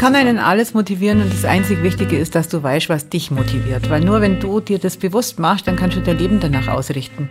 kann 0.00 0.14
einen 0.14 0.38
alles 0.38 0.72
motivieren 0.72 1.20
und 1.20 1.30
das 1.30 1.44
einzig 1.44 1.82
Wichtige 1.82 2.16
ist, 2.16 2.34
dass 2.34 2.48
du 2.48 2.62
weißt, 2.62 2.88
was 2.88 3.10
dich 3.10 3.30
motiviert. 3.30 3.90
Weil 3.90 4.00
nur 4.00 4.22
wenn 4.22 4.40
du 4.40 4.60
dir 4.60 4.78
das 4.78 4.96
bewusst 4.96 5.38
machst, 5.38 5.66
dann 5.66 5.76
kannst 5.76 5.94
du 5.94 6.00
dein 6.00 6.16
Leben 6.16 6.40
danach 6.40 6.68
ausrichten. 6.68 7.28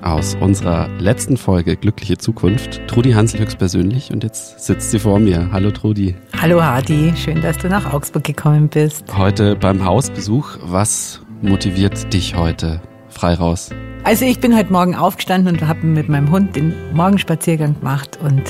Aus 0.00 0.36
unserer 0.36 0.88
letzten 1.00 1.36
Folge 1.36 1.76
Glückliche 1.76 2.16
Zukunft, 2.16 2.80
Trudi 2.86 3.10
Hansel 3.10 3.40
höchstpersönlich 3.40 4.12
und 4.12 4.22
jetzt 4.22 4.64
sitzt 4.64 4.92
sie 4.92 5.00
vor 5.00 5.18
mir. 5.18 5.48
Hallo 5.50 5.72
Trudi. 5.72 6.14
Hallo 6.40 6.62
Hardy, 6.62 7.12
schön, 7.16 7.42
dass 7.42 7.58
du 7.58 7.68
nach 7.68 7.92
Augsburg 7.92 8.22
gekommen 8.22 8.68
bist. 8.68 9.04
Heute 9.16 9.56
beim 9.56 9.84
Hausbesuch, 9.84 10.58
was 10.62 11.22
motiviert 11.42 12.12
dich 12.12 12.36
heute? 12.36 12.80
Frei 13.08 13.34
raus. 13.34 13.70
Also 14.04 14.24
ich 14.24 14.40
bin 14.40 14.56
heute 14.56 14.72
Morgen 14.72 14.94
aufgestanden 14.94 15.56
und 15.56 15.68
habe 15.68 15.84
mit 15.86 16.08
meinem 16.08 16.30
Hund 16.30 16.56
den 16.56 16.72
Morgenspaziergang 16.94 17.78
gemacht 17.78 18.18
und 18.22 18.42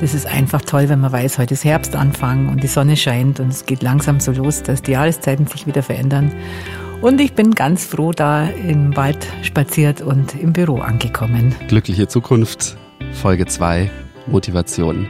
das 0.00 0.12
ist 0.12 0.26
einfach 0.26 0.60
toll, 0.60 0.88
wenn 0.88 1.00
man 1.00 1.12
weiß, 1.12 1.38
heute 1.38 1.54
ist 1.54 1.64
Herbstanfang 1.64 2.48
und 2.48 2.62
die 2.62 2.66
Sonne 2.66 2.96
scheint 2.96 3.40
und 3.40 3.48
es 3.48 3.64
geht 3.64 3.82
langsam 3.82 4.20
so 4.20 4.32
los, 4.32 4.62
dass 4.62 4.82
die 4.82 4.92
Jahreszeiten 4.92 5.46
sich 5.46 5.66
wieder 5.66 5.82
verändern. 5.82 6.32
Und 7.00 7.20
ich 7.20 7.34
bin 7.34 7.52
ganz 7.52 7.84
froh 7.84 8.12
da 8.12 8.44
im 8.46 8.96
Wald 8.96 9.26
spaziert 9.42 10.00
und 10.00 10.34
im 10.34 10.52
Büro 10.52 10.78
angekommen. 10.78 11.54
Glückliche 11.68 12.08
Zukunft, 12.08 12.76
Folge 13.12 13.46
2, 13.46 13.90
Motivation. 14.26 15.06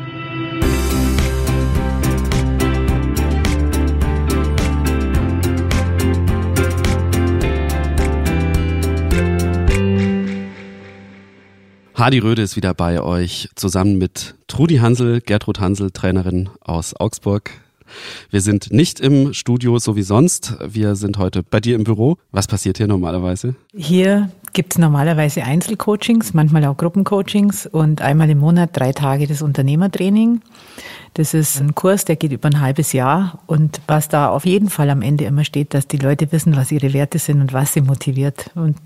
Hardy 11.97 12.19
Röde 12.19 12.43
ist 12.43 12.57
wieder 12.57 12.75
bei 12.75 13.01
euch, 13.01 13.49
zusammen 13.55 13.97
mit 13.97 14.35
Trudi 14.49 14.77
Hansel, 14.77 15.23
Gertrud 15.23 15.61
Hansel, 15.61 15.91
Trainerin 15.93 16.51
aus 16.61 16.95
Augsburg. 16.95 17.51
Wir 18.29 18.43
sind 18.43 18.71
nicht 18.71 19.01
im 19.01 19.33
Studio 19.33 19.79
so 19.79 19.97
wie 19.97 20.03
sonst. 20.03 20.59
Wir 20.63 20.95
sind 20.95 21.17
heute 21.17 21.43
bei 21.43 21.59
dir 21.59 21.75
im 21.75 21.85
Büro. 21.85 22.19
Was 22.33 22.49
passiert 22.49 22.77
hier 22.77 22.87
normalerweise? 22.87 23.55
Hier 23.75 24.29
gibt 24.53 24.75
es 24.75 24.79
normalerweise 24.79 25.43
Einzelcoachings, 25.45 26.35
manchmal 26.35 26.67
auch 26.67 26.77
Gruppencoachings 26.77 27.65
und 27.67 28.03
einmal 28.03 28.29
im 28.29 28.41
Monat 28.41 28.71
drei 28.75 28.93
Tage 28.93 29.27
das 29.27 29.41
Unternehmertraining. 29.41 30.43
Das 31.15 31.33
ist 31.33 31.59
ein 31.63 31.75
Kurs, 31.75 32.05
der 32.05 32.17
geht 32.17 32.33
über 32.33 32.51
ein 32.51 32.61
halbes 32.61 32.93
Jahr 32.93 33.39
und 33.47 33.81
was 33.87 34.11
da 34.11 34.29
auf 34.29 34.45
jeden 34.45 34.69
Fall 34.69 34.91
am 34.91 35.01
Ende 35.01 35.25
immer 35.25 35.45
steht, 35.45 35.73
dass 35.73 35.89
die 35.89 35.97
Leute 35.97 36.31
wissen, 36.31 36.57
was 36.57 36.71
ihre 36.73 36.93
Werte 36.93 37.19
sind 37.19 37.41
und 37.41 37.55
was 37.55 37.73
sie 37.73 37.81
motiviert. 37.81 38.51
Und 38.55 38.77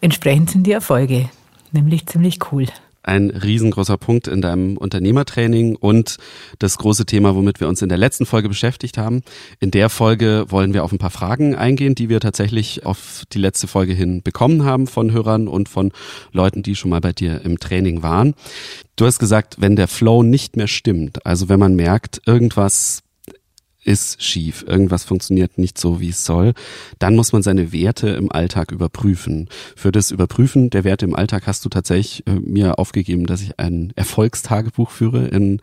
entsprechend 0.00 0.50
sind 0.50 0.68
die 0.68 0.72
Erfolge 0.72 1.30
nämlich 1.74 2.06
ziemlich 2.06 2.38
cool. 2.52 2.66
Ein 3.06 3.28
riesengroßer 3.28 3.98
Punkt 3.98 4.28
in 4.28 4.40
deinem 4.40 4.78
Unternehmertraining 4.78 5.76
und 5.76 6.16
das 6.58 6.78
große 6.78 7.04
Thema, 7.04 7.34
womit 7.34 7.60
wir 7.60 7.68
uns 7.68 7.82
in 7.82 7.90
der 7.90 7.98
letzten 7.98 8.24
Folge 8.24 8.48
beschäftigt 8.48 8.96
haben. 8.96 9.20
In 9.60 9.70
der 9.70 9.90
Folge 9.90 10.46
wollen 10.48 10.72
wir 10.72 10.84
auf 10.84 10.90
ein 10.90 10.96
paar 10.96 11.10
Fragen 11.10 11.54
eingehen, 11.54 11.94
die 11.94 12.08
wir 12.08 12.20
tatsächlich 12.20 12.86
auf 12.86 13.24
die 13.30 13.38
letzte 13.38 13.66
Folge 13.66 13.92
hin 13.92 14.22
bekommen 14.22 14.64
haben 14.64 14.86
von 14.86 15.12
Hörern 15.12 15.48
und 15.48 15.68
von 15.68 15.92
Leuten, 16.32 16.62
die 16.62 16.76
schon 16.76 16.90
mal 16.90 17.02
bei 17.02 17.12
dir 17.12 17.42
im 17.44 17.58
Training 17.58 18.02
waren. 18.02 18.32
Du 18.96 19.04
hast 19.04 19.18
gesagt, 19.18 19.56
wenn 19.58 19.76
der 19.76 19.88
Flow 19.88 20.22
nicht 20.22 20.56
mehr 20.56 20.68
stimmt, 20.68 21.26
also 21.26 21.50
wenn 21.50 21.60
man 21.60 21.76
merkt, 21.76 22.22
irgendwas 22.24 23.03
ist 23.84 24.22
schief, 24.22 24.64
irgendwas 24.66 25.04
funktioniert 25.04 25.58
nicht 25.58 25.78
so, 25.78 26.00
wie 26.00 26.08
es 26.08 26.24
soll, 26.24 26.54
dann 26.98 27.14
muss 27.14 27.32
man 27.32 27.42
seine 27.42 27.72
Werte 27.72 28.08
im 28.08 28.32
Alltag 28.32 28.72
überprüfen. 28.72 29.48
Für 29.76 29.92
das 29.92 30.10
Überprüfen 30.10 30.70
der 30.70 30.84
Werte 30.84 31.04
im 31.04 31.14
Alltag 31.14 31.46
hast 31.46 31.64
du 31.64 31.68
tatsächlich 31.68 32.26
äh, 32.26 32.32
mir 32.32 32.78
aufgegeben, 32.78 33.26
dass 33.26 33.42
ich 33.42 33.58
ein 33.58 33.92
Erfolgstagebuch 33.94 34.90
führe 34.90 35.26
in 35.28 35.60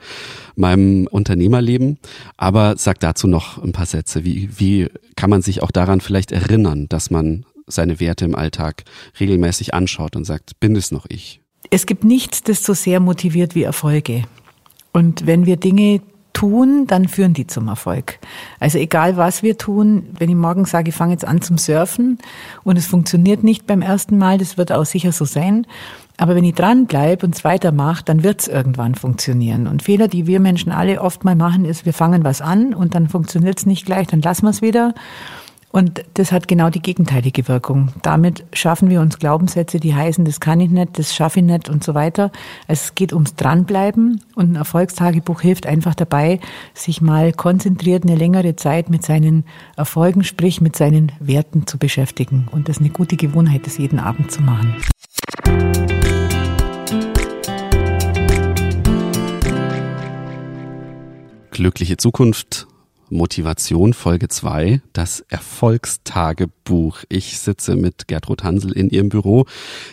meinem 0.55 1.07
Unternehmerleben. 1.07 1.97
Aber 2.37 2.75
sag 2.77 2.99
dazu 2.99 3.27
noch 3.27 3.61
ein 3.61 3.71
paar 3.71 3.85
Sätze. 3.85 4.23
Wie, 4.23 4.49
wie 4.57 4.87
kann 5.15 5.29
man 5.29 5.41
sich 5.41 5.63
auch 5.63 5.71
daran 5.71 6.01
vielleicht 6.01 6.31
erinnern, 6.31 6.87
dass 6.89 7.09
man 7.09 7.45
seine 7.67 7.99
Werte 7.99 8.25
im 8.25 8.35
Alltag 8.35 8.83
regelmäßig 9.19 9.73
anschaut 9.73 10.15
und 10.15 10.25
sagt, 10.25 10.59
bin 10.59 10.75
es 10.75 10.91
noch 10.91 11.05
ich? 11.09 11.41
Es 11.69 11.85
gibt 11.85 12.03
nichts, 12.03 12.43
das 12.43 12.63
so 12.63 12.73
sehr 12.73 12.99
motiviert 12.99 13.55
wie 13.55 13.63
Erfolge. 13.63 14.23
Und 14.93 15.25
wenn 15.25 15.45
wir 15.45 15.57
Dinge 15.57 16.01
tun, 16.41 16.87
dann 16.87 17.07
führen 17.07 17.35
die 17.35 17.45
zum 17.45 17.67
Erfolg. 17.67 18.17
Also 18.59 18.79
egal 18.79 19.15
was 19.15 19.43
wir 19.43 19.59
tun, 19.59 20.07
wenn 20.17 20.27
ich 20.27 20.35
morgen 20.35 20.65
sage, 20.65 20.89
ich 20.89 20.95
fange 20.95 21.11
jetzt 21.13 21.23
an 21.23 21.39
zum 21.43 21.59
Surfen 21.59 22.17
und 22.63 22.79
es 22.79 22.87
funktioniert 22.87 23.43
nicht 23.43 23.67
beim 23.67 23.83
ersten 23.83 24.17
Mal, 24.17 24.39
das 24.39 24.57
wird 24.57 24.71
auch 24.71 24.85
sicher 24.85 25.11
so 25.11 25.23
sein. 25.23 25.67
Aber 26.17 26.33
wenn 26.33 26.43
ich 26.43 26.55
dranbleibe 26.55 27.27
und 27.27 27.35
es 27.35 27.43
weitermache, 27.43 28.03
dann 28.03 28.23
wird 28.23 28.41
es 28.41 28.47
irgendwann 28.47 28.95
funktionieren. 28.95 29.67
Und 29.67 29.83
Fehler, 29.83 30.07
die 30.07 30.25
wir 30.25 30.39
Menschen 30.39 30.71
alle 30.71 30.99
oft 31.01 31.23
mal 31.23 31.35
machen, 31.35 31.63
ist, 31.63 31.85
wir 31.85 31.93
fangen 31.93 32.23
was 32.23 32.41
an 32.41 32.73
und 32.73 32.95
dann 32.95 33.07
funktioniert 33.07 33.59
es 33.59 33.67
nicht 33.67 33.85
gleich, 33.85 34.07
dann 34.07 34.21
lassen 34.21 34.47
wir 34.47 34.49
es 34.49 34.63
wieder 34.63 34.95
und 35.71 36.03
das 36.15 36.31
hat 36.31 36.47
genau 36.47 36.69
die 36.69 36.81
gegenteilige 36.81 37.47
Wirkung. 37.47 37.93
Damit 38.01 38.43
schaffen 38.53 38.89
wir 38.89 39.01
uns 39.01 39.19
Glaubenssätze, 39.19 39.79
die 39.79 39.95
heißen, 39.95 40.25
das 40.25 40.39
kann 40.39 40.59
ich 40.59 40.69
nicht, 40.69 40.99
das 40.99 41.15
schaffe 41.15 41.39
ich 41.39 41.45
nicht 41.45 41.69
und 41.69 41.83
so 41.83 41.93
weiter. 41.93 42.31
Es 42.67 42.93
geht 42.95 43.13
ums 43.13 43.35
Dranbleiben 43.35 44.21
und 44.35 44.51
ein 44.51 44.55
Erfolgstagebuch 44.55 45.41
hilft 45.41 45.65
einfach 45.65 45.95
dabei, 45.95 46.39
sich 46.73 47.01
mal 47.01 47.31
konzentriert 47.31 48.03
eine 48.03 48.15
längere 48.15 48.55
Zeit 48.55 48.89
mit 48.89 49.05
seinen 49.05 49.45
Erfolgen, 49.77 50.23
sprich 50.23 50.59
mit 50.59 50.75
seinen 50.75 51.11
Werten 51.19 51.65
zu 51.67 51.77
beschäftigen. 51.77 52.47
Und 52.51 52.67
das 52.67 52.77
ist 52.77 52.81
eine 52.81 52.91
gute 52.91 53.15
Gewohnheit, 53.15 53.65
das 53.65 53.77
jeden 53.77 53.99
Abend 53.99 54.31
zu 54.31 54.41
machen. 54.41 54.75
Glückliche 61.51 61.97
Zukunft 61.97 62.67
Motivation 63.11 63.93
Folge 63.93 64.29
2, 64.29 64.81
das 64.93 65.19
Erfolgstagebuch. 65.29 67.03
Ich 67.09 67.39
sitze 67.39 67.75
mit 67.75 68.07
Gertrud 68.07 68.43
Hansel 68.43 68.71
in 68.71 68.89
ihrem 68.89 69.09
Büro 69.09 69.45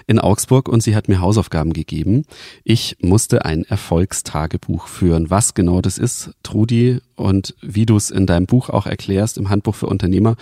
in 0.07 0.19
Augsburg 0.19 0.69
und 0.69 0.83
sie 0.83 0.97
hat 0.97 1.09
mir 1.09 1.21
Hausaufgaben 1.21 1.73
gegeben. 1.73 2.25
Ich 2.65 2.97
musste 3.01 3.45
ein 3.45 3.65
Erfolgstagebuch 3.65 4.87
führen. 4.87 5.31
Was 5.31 5.55
genau 5.55 5.81
das 5.81 5.99
ist, 5.99 6.31
Trudi, 6.43 7.01
und 7.17 7.55
wie 7.61 7.85
du 7.85 7.97
es 7.97 8.11
in 8.11 8.27
deinem 8.27 8.47
Buch 8.47 8.71
auch 8.71 8.87
erklärst, 8.87 9.37
im 9.37 9.51
Handbuch 9.51 9.75
für 9.75 9.87
Unternehmer, 9.87 10.37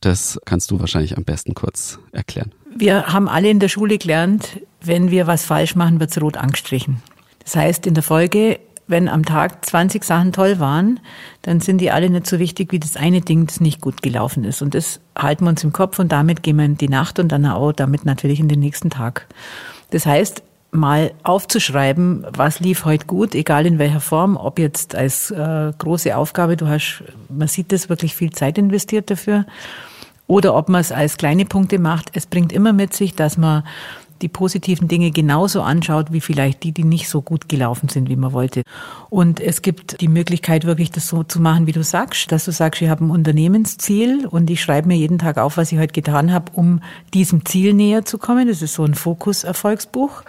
das 0.00 0.40
kannst 0.44 0.70
du 0.70 0.80
wahrscheinlich 0.80 1.16
am 1.16 1.24
besten 1.24 1.54
kurz 1.54 2.00
erklären. 2.12 2.52
Wir 2.76 3.06
haben 3.06 3.28
alle 3.28 3.48
in 3.48 3.60
der 3.60 3.68
Schule 3.68 3.96
gelernt, 3.96 4.60
wenn 4.82 5.10
wir 5.10 5.26
was 5.26 5.44
falsch 5.44 5.76
machen, 5.76 6.00
wird's 6.00 6.20
rot 6.20 6.36
angestrichen. 6.36 7.02
Das 7.38 7.54
heißt, 7.54 7.86
in 7.86 7.94
der 7.94 8.02
Folge 8.02 8.58
wenn 8.88 9.08
am 9.08 9.24
Tag 9.24 9.64
20 9.64 10.04
Sachen 10.04 10.32
toll 10.32 10.58
waren, 10.58 11.00
dann 11.42 11.60
sind 11.60 11.78
die 11.78 11.90
alle 11.90 12.08
nicht 12.08 12.26
so 12.26 12.38
wichtig 12.38 12.72
wie 12.72 12.78
das 12.78 12.96
eine 12.96 13.20
Ding, 13.20 13.46
das 13.46 13.60
nicht 13.60 13.80
gut 13.80 14.02
gelaufen 14.02 14.44
ist. 14.44 14.62
Und 14.62 14.74
das 14.74 15.00
halten 15.18 15.44
wir 15.44 15.50
uns 15.50 15.64
im 15.64 15.72
Kopf 15.72 15.98
und 15.98 16.12
damit 16.12 16.42
gehen 16.42 16.56
wir 16.56 16.64
in 16.64 16.78
die 16.78 16.88
Nacht 16.88 17.18
und 17.18 17.28
dann 17.30 17.46
auch 17.46 17.72
damit 17.72 18.04
natürlich 18.04 18.40
in 18.40 18.48
den 18.48 18.60
nächsten 18.60 18.90
Tag. 18.90 19.26
Das 19.90 20.06
heißt, 20.06 20.42
mal 20.70 21.12
aufzuschreiben, 21.22 22.26
was 22.30 22.60
lief 22.60 22.84
heute 22.84 23.06
gut, 23.06 23.34
egal 23.34 23.66
in 23.66 23.78
welcher 23.78 24.00
Form, 24.00 24.36
ob 24.36 24.58
jetzt 24.58 24.94
als 24.94 25.30
äh, 25.30 25.72
große 25.76 26.16
Aufgabe, 26.16 26.56
du 26.56 26.68
hast, 26.68 27.02
man 27.28 27.48
sieht 27.48 27.72
das 27.72 27.88
wirklich 27.88 28.14
viel 28.14 28.30
Zeit 28.30 28.58
investiert 28.58 29.10
dafür, 29.10 29.46
oder 30.28 30.54
ob 30.54 30.68
man 30.68 30.80
es 30.80 30.92
als 30.92 31.16
kleine 31.16 31.44
Punkte 31.44 31.78
macht. 31.78 32.10
Es 32.14 32.26
bringt 32.26 32.52
immer 32.52 32.72
mit 32.72 32.94
sich, 32.94 33.14
dass 33.14 33.38
man 33.38 33.62
die 34.22 34.28
positiven 34.28 34.88
Dinge 34.88 35.10
genauso 35.10 35.62
anschaut, 35.62 36.12
wie 36.12 36.20
vielleicht 36.20 36.62
die, 36.62 36.72
die 36.72 36.84
nicht 36.84 37.08
so 37.08 37.22
gut 37.22 37.48
gelaufen 37.48 37.88
sind, 37.88 38.08
wie 38.08 38.16
man 38.16 38.32
wollte. 38.32 38.62
Und 39.10 39.40
es 39.40 39.62
gibt 39.62 40.00
die 40.00 40.08
Möglichkeit, 40.08 40.64
wirklich 40.64 40.90
das 40.90 41.08
so 41.08 41.22
zu 41.22 41.40
machen, 41.40 41.66
wie 41.66 41.72
du 41.72 41.82
sagst, 41.82 42.32
dass 42.32 42.44
du 42.44 42.52
sagst, 42.52 42.82
ich 42.82 42.88
habe 42.88 43.04
ein 43.04 43.10
Unternehmensziel 43.10 44.26
und 44.26 44.50
ich 44.50 44.60
schreibe 44.62 44.88
mir 44.88 44.96
jeden 44.96 45.18
Tag 45.18 45.38
auf, 45.38 45.56
was 45.56 45.72
ich 45.72 45.78
heute 45.78 45.92
getan 45.92 46.32
habe, 46.32 46.52
um 46.54 46.80
diesem 47.14 47.44
Ziel 47.44 47.74
näher 47.74 48.04
zu 48.04 48.18
kommen. 48.18 48.48
Das 48.48 48.62
ist 48.62 48.74
so 48.74 48.84
ein 48.84 48.94
Fokus-Erfolgsbuch. 48.94 50.22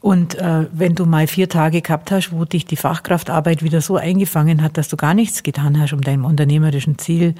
Und 0.00 0.36
äh, 0.36 0.66
wenn 0.72 0.94
du 0.94 1.04
mal 1.04 1.26
vier 1.26 1.48
Tage 1.48 1.82
gehabt 1.82 2.12
hast, 2.12 2.30
wo 2.30 2.44
dich 2.44 2.64
die 2.64 2.76
Fachkraftarbeit 2.76 3.62
wieder 3.62 3.80
so 3.80 3.96
eingefangen 3.96 4.62
hat, 4.62 4.76
dass 4.76 4.88
du 4.88 4.96
gar 4.96 5.14
nichts 5.14 5.42
getan 5.42 5.80
hast, 5.80 5.92
um 5.92 6.00
deinem 6.00 6.24
unternehmerischen 6.24 6.98
Ziel 6.98 7.34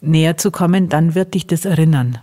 näher 0.00 0.36
zu 0.36 0.50
kommen, 0.50 0.88
dann 0.88 1.14
wird 1.14 1.34
dich 1.34 1.46
das 1.46 1.64
erinnern. 1.64 2.18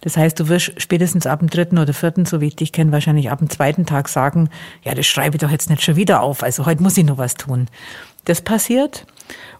Das 0.00 0.16
heißt, 0.16 0.38
du 0.40 0.48
wirst 0.48 0.72
spätestens 0.80 1.26
ab 1.26 1.40
dem 1.40 1.48
dritten 1.48 1.78
oder 1.78 1.92
vierten, 1.92 2.26
so 2.26 2.40
wie 2.40 2.48
ich 2.48 2.56
dich 2.56 2.72
kenne, 2.72 2.92
wahrscheinlich 2.92 3.30
ab 3.30 3.38
dem 3.38 3.50
zweiten 3.50 3.86
Tag 3.86 4.08
sagen, 4.08 4.48
ja, 4.82 4.94
das 4.94 5.06
schreibe 5.06 5.36
ich 5.36 5.40
doch 5.40 5.50
jetzt 5.50 5.70
nicht 5.70 5.82
schon 5.82 5.96
wieder 5.96 6.22
auf. 6.22 6.42
Also 6.42 6.66
heute 6.66 6.82
muss 6.82 6.98
ich 6.98 7.04
noch 7.04 7.18
was 7.18 7.34
tun. 7.34 7.68
Das 8.24 8.40
passiert. 8.40 9.06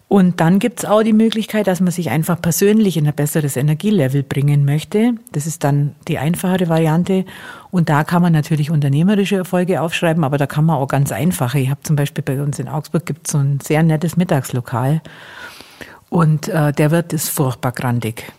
Und 0.06 0.40
dann 0.40 0.58
gibt's 0.58 0.84
auch 0.84 1.02
die 1.02 1.14
Möglichkeit, 1.14 1.66
dass 1.66 1.80
man 1.80 1.90
sich 1.90 2.10
einfach 2.10 2.40
persönlich 2.40 2.96
in 2.96 3.06
ein 3.06 3.14
besseres 3.14 3.56
Energielevel 3.56 4.22
bringen 4.22 4.64
möchte. 4.64 5.14
Das 5.32 5.46
ist 5.46 5.64
dann 5.64 5.96
die 6.06 6.18
einfachere 6.18 6.68
Variante. 6.68 7.24
Und 7.70 7.88
da 7.88 8.04
kann 8.04 8.22
man 8.22 8.32
natürlich 8.32 8.70
unternehmerische 8.70 9.36
Erfolge 9.36 9.80
aufschreiben, 9.80 10.22
aber 10.22 10.38
da 10.38 10.46
kann 10.46 10.66
man 10.66 10.76
auch 10.76 10.86
ganz 10.88 11.10
einfache. 11.10 11.58
Ich 11.58 11.70
habe 11.70 11.82
zum 11.82 11.96
Beispiel 11.96 12.22
bei 12.22 12.40
uns 12.40 12.58
in 12.58 12.68
Augsburg 12.68 13.06
gibt's 13.06 13.32
so 13.32 13.38
ein 13.38 13.58
sehr 13.60 13.82
nettes 13.82 14.16
Mittagslokal. 14.16 15.00
Und 16.10 16.48
äh, 16.48 16.72
der 16.72 16.90
wird 16.90 17.12
ist 17.12 17.30
furchtbar 17.30 17.72
grandig. 17.72 18.32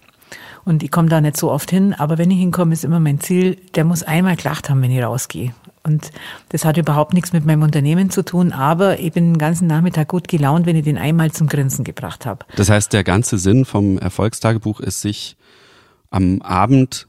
Und 0.65 0.81
ich 0.81 0.91
komme 0.91 1.09
da 1.09 1.21
nicht 1.21 1.37
so 1.37 1.51
oft 1.51 1.69
hin, 1.69 1.93
aber 1.93 2.17
wenn 2.17 2.31
ich 2.31 2.39
hinkomme, 2.39 2.73
ist 2.73 2.83
immer 2.83 2.99
mein 2.99 3.19
Ziel, 3.19 3.55
der 3.75 3.85
muss 3.85 4.01
einmal 4.01 4.35
gelacht 4.35 4.69
haben, 4.69 4.81
wenn 4.81 4.91
ich 4.91 5.01
rausgehe. 5.01 5.53
Und 5.83 6.11
das 6.49 6.65
hat 6.65 6.77
überhaupt 6.77 7.13
nichts 7.13 7.31
mit 7.31 7.45
meinem 7.45 7.61
Unternehmen 7.61 8.09
zu 8.09 8.25
tun, 8.25 8.51
aber 8.51 8.99
ich 8.99 9.13
bin 9.13 9.33
den 9.33 9.37
ganzen 9.37 9.67
Nachmittag 9.67 10.07
gut 10.07 10.27
gelaunt, 10.27 10.65
wenn 10.65 10.75
ich 10.75 10.83
den 10.83 10.97
einmal 10.97 11.31
zum 11.31 11.47
Grinsen 11.47 11.83
gebracht 11.83 12.25
habe. 12.25 12.45
Das 12.55 12.71
heißt, 12.71 12.91
der 12.91 13.03
ganze 13.03 13.37
Sinn 13.37 13.65
vom 13.65 13.99
Erfolgstagebuch 13.99 14.79
ist, 14.79 15.01
sich 15.01 15.37
am 16.09 16.41
Abend 16.41 17.07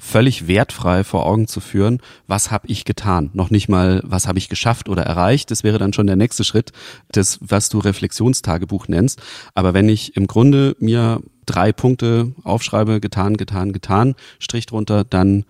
völlig 0.00 0.48
wertfrei 0.48 1.04
vor 1.04 1.26
Augen 1.26 1.46
zu 1.46 1.60
führen, 1.60 2.00
was 2.26 2.50
habe 2.50 2.66
ich 2.66 2.84
getan, 2.84 3.30
noch 3.34 3.50
nicht 3.50 3.68
mal, 3.68 4.00
was 4.02 4.26
habe 4.26 4.38
ich 4.38 4.48
geschafft 4.48 4.88
oder 4.88 5.02
erreicht. 5.02 5.50
Das 5.50 5.62
wäre 5.62 5.78
dann 5.78 5.92
schon 5.92 6.06
der 6.06 6.16
nächste 6.16 6.42
Schritt, 6.42 6.72
das, 7.12 7.38
was 7.40 7.68
du 7.68 7.78
Reflexionstagebuch 7.78 8.88
nennst. 8.88 9.20
Aber 9.54 9.74
wenn 9.74 9.88
ich 9.88 10.16
im 10.16 10.26
Grunde 10.26 10.74
mir 10.80 11.20
drei 11.46 11.72
Punkte 11.72 12.32
aufschreibe, 12.44 13.00
getan, 13.00 13.36
getan, 13.36 13.72
getan, 13.72 14.14
Strich 14.38 14.66
drunter, 14.66 15.04
dann 15.04 15.44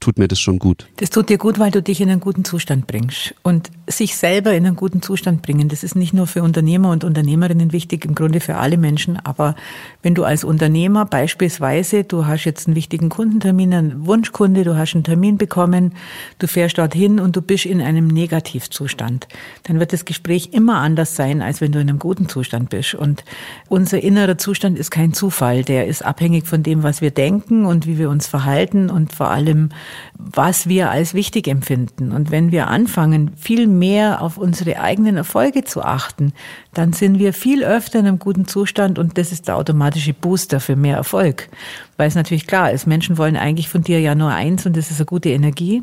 tut 0.00 0.18
mir 0.18 0.28
das 0.28 0.40
schon 0.40 0.58
gut. 0.58 0.88
Das 0.96 1.10
tut 1.10 1.28
dir 1.28 1.38
gut, 1.38 1.58
weil 1.58 1.70
du 1.70 1.82
dich 1.82 2.00
in 2.00 2.10
einen 2.10 2.20
guten 2.20 2.44
Zustand 2.44 2.86
bringst. 2.86 3.34
Und 3.42 3.70
sich 3.86 4.16
selber 4.16 4.54
in 4.54 4.66
einen 4.66 4.76
guten 4.76 5.02
Zustand 5.02 5.42
bringen, 5.42 5.68
das 5.68 5.84
ist 5.84 5.94
nicht 5.94 6.14
nur 6.14 6.26
für 6.26 6.42
Unternehmer 6.42 6.90
und 6.90 7.04
Unternehmerinnen 7.04 7.72
wichtig, 7.72 8.04
im 8.04 8.14
Grunde 8.14 8.40
für 8.40 8.56
alle 8.56 8.78
Menschen. 8.78 9.18
Aber 9.22 9.54
wenn 10.02 10.14
du 10.14 10.24
als 10.24 10.42
Unternehmer 10.42 11.04
beispielsweise, 11.04 12.04
du 12.04 12.26
hast 12.26 12.44
jetzt 12.44 12.66
einen 12.66 12.76
wichtigen 12.76 13.10
Kundentermin, 13.10 13.74
einen 13.74 14.06
Wunschkunde, 14.06 14.64
du 14.64 14.76
hast 14.76 14.94
einen 14.94 15.04
Termin 15.04 15.36
bekommen, 15.36 15.94
du 16.38 16.46
fährst 16.46 16.78
dorthin 16.78 17.20
und 17.20 17.36
du 17.36 17.42
bist 17.42 17.66
in 17.66 17.82
einem 17.82 18.06
Negativzustand, 18.06 19.28
dann 19.64 19.78
wird 19.80 19.92
das 19.92 20.04
Gespräch 20.04 20.50
immer 20.52 20.78
anders 20.78 21.14
sein, 21.14 21.42
als 21.42 21.60
wenn 21.60 21.72
du 21.72 21.80
in 21.80 21.88
einem 21.88 21.98
guten 21.98 22.28
Zustand 22.28 22.70
bist. 22.70 22.94
Und 22.94 23.24
unser 23.68 24.02
innerer 24.02 24.38
Zustand 24.38 24.78
ist 24.78 24.90
kein 24.90 25.12
Zufall. 25.12 25.62
Der 25.62 25.86
ist 25.86 26.04
abhängig 26.04 26.46
von 26.46 26.62
dem, 26.62 26.82
was 26.82 27.00
wir 27.02 27.10
denken 27.10 27.66
und 27.66 27.86
wie 27.86 27.98
wir 27.98 28.08
uns 28.08 28.26
verhalten 28.26 28.88
und 28.88 29.12
vor 29.12 29.30
allem, 29.30 29.68
was 30.16 30.68
wir 30.68 30.90
als 30.90 31.12
wichtig 31.12 31.48
empfinden. 31.48 32.12
Und 32.12 32.30
wenn 32.30 32.50
wir 32.50 32.68
anfangen, 32.68 33.32
viel 33.36 33.73
mehr 33.78 34.22
auf 34.22 34.38
unsere 34.38 34.80
eigenen 34.80 35.16
Erfolge 35.16 35.64
zu 35.64 35.82
achten, 35.82 36.32
dann 36.72 36.92
sind 36.92 37.18
wir 37.18 37.32
viel 37.32 37.64
öfter 37.64 37.98
in 37.98 38.06
einem 38.06 38.18
guten 38.18 38.46
Zustand 38.46 38.98
und 38.98 39.18
das 39.18 39.32
ist 39.32 39.48
der 39.48 39.56
automatische 39.56 40.14
Booster 40.14 40.60
für 40.60 40.76
mehr 40.76 40.96
Erfolg. 40.96 41.48
Weil 41.96 42.08
es 42.08 42.14
natürlich 42.14 42.46
klar 42.46 42.70
ist, 42.70 42.86
Menschen 42.86 43.18
wollen 43.18 43.36
eigentlich 43.36 43.68
von 43.68 43.82
dir 43.82 44.00
ja 44.00 44.14
nur 44.14 44.30
eins 44.30 44.66
und 44.66 44.76
das 44.76 44.90
ist 44.90 44.98
eine 44.98 45.06
gute 45.06 45.30
Energie. 45.30 45.82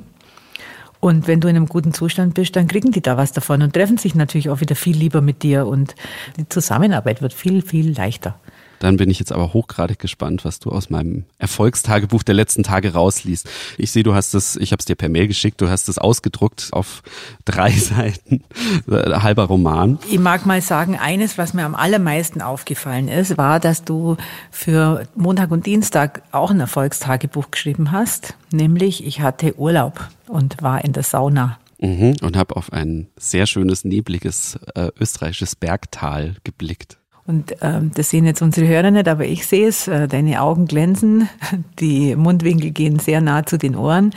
Und 0.99 1.27
wenn 1.27 1.41
du 1.41 1.47
in 1.47 1.55
einem 1.55 1.67
guten 1.67 1.93
Zustand 1.93 2.35
bist, 2.35 2.55
dann 2.55 2.67
kriegen 2.67 2.91
die 2.91 3.01
da 3.01 3.17
was 3.17 3.31
davon 3.31 3.63
und 3.63 3.73
treffen 3.73 3.97
sich 3.97 4.13
natürlich 4.13 4.49
auch 4.49 4.61
wieder 4.61 4.75
viel 4.75 4.95
lieber 4.95 5.21
mit 5.21 5.41
dir 5.41 5.65
und 5.65 5.95
die 6.37 6.47
Zusammenarbeit 6.47 7.23
wird 7.23 7.33
viel, 7.33 7.63
viel 7.63 7.95
leichter. 7.95 8.39
Dann 8.81 8.98
bin 8.98 9.12
ich 9.12 9.19
jetzt 9.19 9.31
aber 9.31 9.54
hochgradig 9.54 10.00
gespannt, 10.00 10.44
was 10.44 10.57
du 10.57 10.72
aus 10.72 10.89
meinem 10.89 11.25
Erfolgstagebuch 11.38 12.24
der 12.24 12.33
letzten 12.33 12.63
Tage 12.63 12.94
rausliest. 12.94 13.48
Ich 13.78 13.92
sehe, 13.92 14.01
du 14.01 14.16
hast 14.16 14.33
es, 14.33 14.56
ich 14.56 14.72
habe 14.72 14.80
es 14.80 14.86
dir 14.86 14.95
per 14.95 15.07
Mail 15.07 15.28
geschickt, 15.28 15.62
du 15.62 15.69
hast 15.69 15.88
es 15.88 16.00
ausgedruckt 16.00 16.69
auf 16.72 17.04
drei 17.45 17.69
Seiten, 17.78 18.44
äh, 18.89 19.19
halber 19.19 19.44
Roman. 19.44 20.00
Ich 20.10 20.18
mag 20.18 20.48
mal 20.48 20.62
sagen, 20.63 20.98
eines, 20.98 21.38
was 21.38 21.54
mir 21.54 21.63
am 21.63 21.75
allermeisten 21.75 22.42
aufgefallen 22.42 23.07
ist, 23.07 23.38
war, 23.38 23.60
dass 23.60 23.83
du 23.83 24.18
für 24.50 25.07
Montag 25.16 25.51
und 25.51 25.68
Dienstag 25.68 26.24
auch 26.31 26.50
ein 26.50 26.60
Erfolgstagebuch 26.60 27.51
geschrieben 27.51 27.92
hast, 27.92 28.33
nämlich 28.51 29.06
ich 29.06 29.22
hatte 29.22 29.60
Urlaub 29.60 30.10
und 30.28 30.63
war 30.63 30.83
in 30.83 30.94
der 30.94 31.04
Sauna. 31.04 31.60
Mhm, 31.78 32.16
und 32.22 32.36
habe 32.36 32.56
auf 32.56 32.74
ein 32.74 33.10
sehr 33.16 33.45
schönes, 33.45 33.86
nebliges 33.86 34.57
äh, 34.74 34.89
österreichisches 35.00 35.56
Bergtal 35.56 36.36
geblickt. 36.44 36.98
Und 37.31 37.56
ähm, 37.62 37.92
das 37.95 38.10
sehen 38.10 38.25
jetzt 38.25 38.42
unsere 38.42 38.68
Hörer 38.68 38.92
nicht, 38.92 39.07
aber 39.07 39.25
ich 39.25 39.48
sehe 39.48 39.69
es. 39.69 39.88
Äh, 39.88 40.10
deine 40.10 40.42
Augen 40.42 40.66
glänzen, 40.66 41.30
die 41.80 42.18
Mundwinkel 42.18 42.72
gehen 42.72 43.00
sehr 43.00 43.22
nah 43.22 43.45
zu 43.45 43.57
den 43.57 43.78
Ohren. 43.78 44.13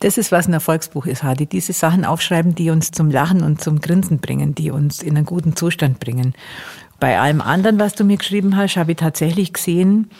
Das 0.00 0.16
ist, 0.16 0.32
was 0.32 0.48
ein 0.48 0.54
Erfolgsbuch 0.54 1.04
ist, 1.04 1.22
Hadi. 1.22 1.44
Diese 1.44 1.74
Sachen 1.74 2.06
aufschreiben, 2.06 2.54
die 2.54 2.70
uns 2.70 2.92
zum 2.92 3.10
Lachen 3.10 3.42
und 3.42 3.60
zum 3.60 3.82
Grinsen 3.82 4.20
bringen, 4.20 4.54
die 4.54 4.70
uns 4.70 5.02
in 5.02 5.18
einen 5.18 5.26
guten 5.26 5.54
Zustand 5.54 6.00
bringen. 6.00 6.32
Bei 6.98 7.20
allem 7.20 7.42
anderen, 7.42 7.78
was 7.78 7.92
du 7.92 8.04
mir 8.04 8.16
geschrieben 8.16 8.56
hast, 8.56 8.76
habe 8.76 8.92
ich 8.92 8.96
tatsächlich 8.96 9.52
gesehen, 9.52 10.10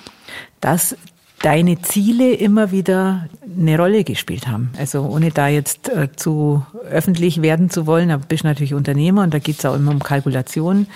dass 0.60 0.94
deine 1.42 1.80
Ziele 1.80 2.34
immer 2.34 2.70
wieder 2.70 3.28
eine 3.58 3.78
Rolle 3.78 4.04
gespielt 4.04 4.46
haben. 4.46 4.70
Also 4.78 5.02
ohne 5.02 5.30
da 5.30 5.48
jetzt 5.48 5.88
äh, 5.88 6.08
zu 6.14 6.64
öffentlich 6.90 7.40
werden 7.40 7.70
zu 7.70 7.86
wollen, 7.86 8.10
aber 8.10 8.24
bist 8.26 8.44
natürlich 8.44 8.74
Unternehmer 8.74 9.22
und 9.22 9.32
da 9.32 9.38
geht 9.38 9.58
es 9.58 9.64
auch 9.64 9.74
immer 9.74 9.90
um 9.90 10.00
Kalkulation. 10.00 10.86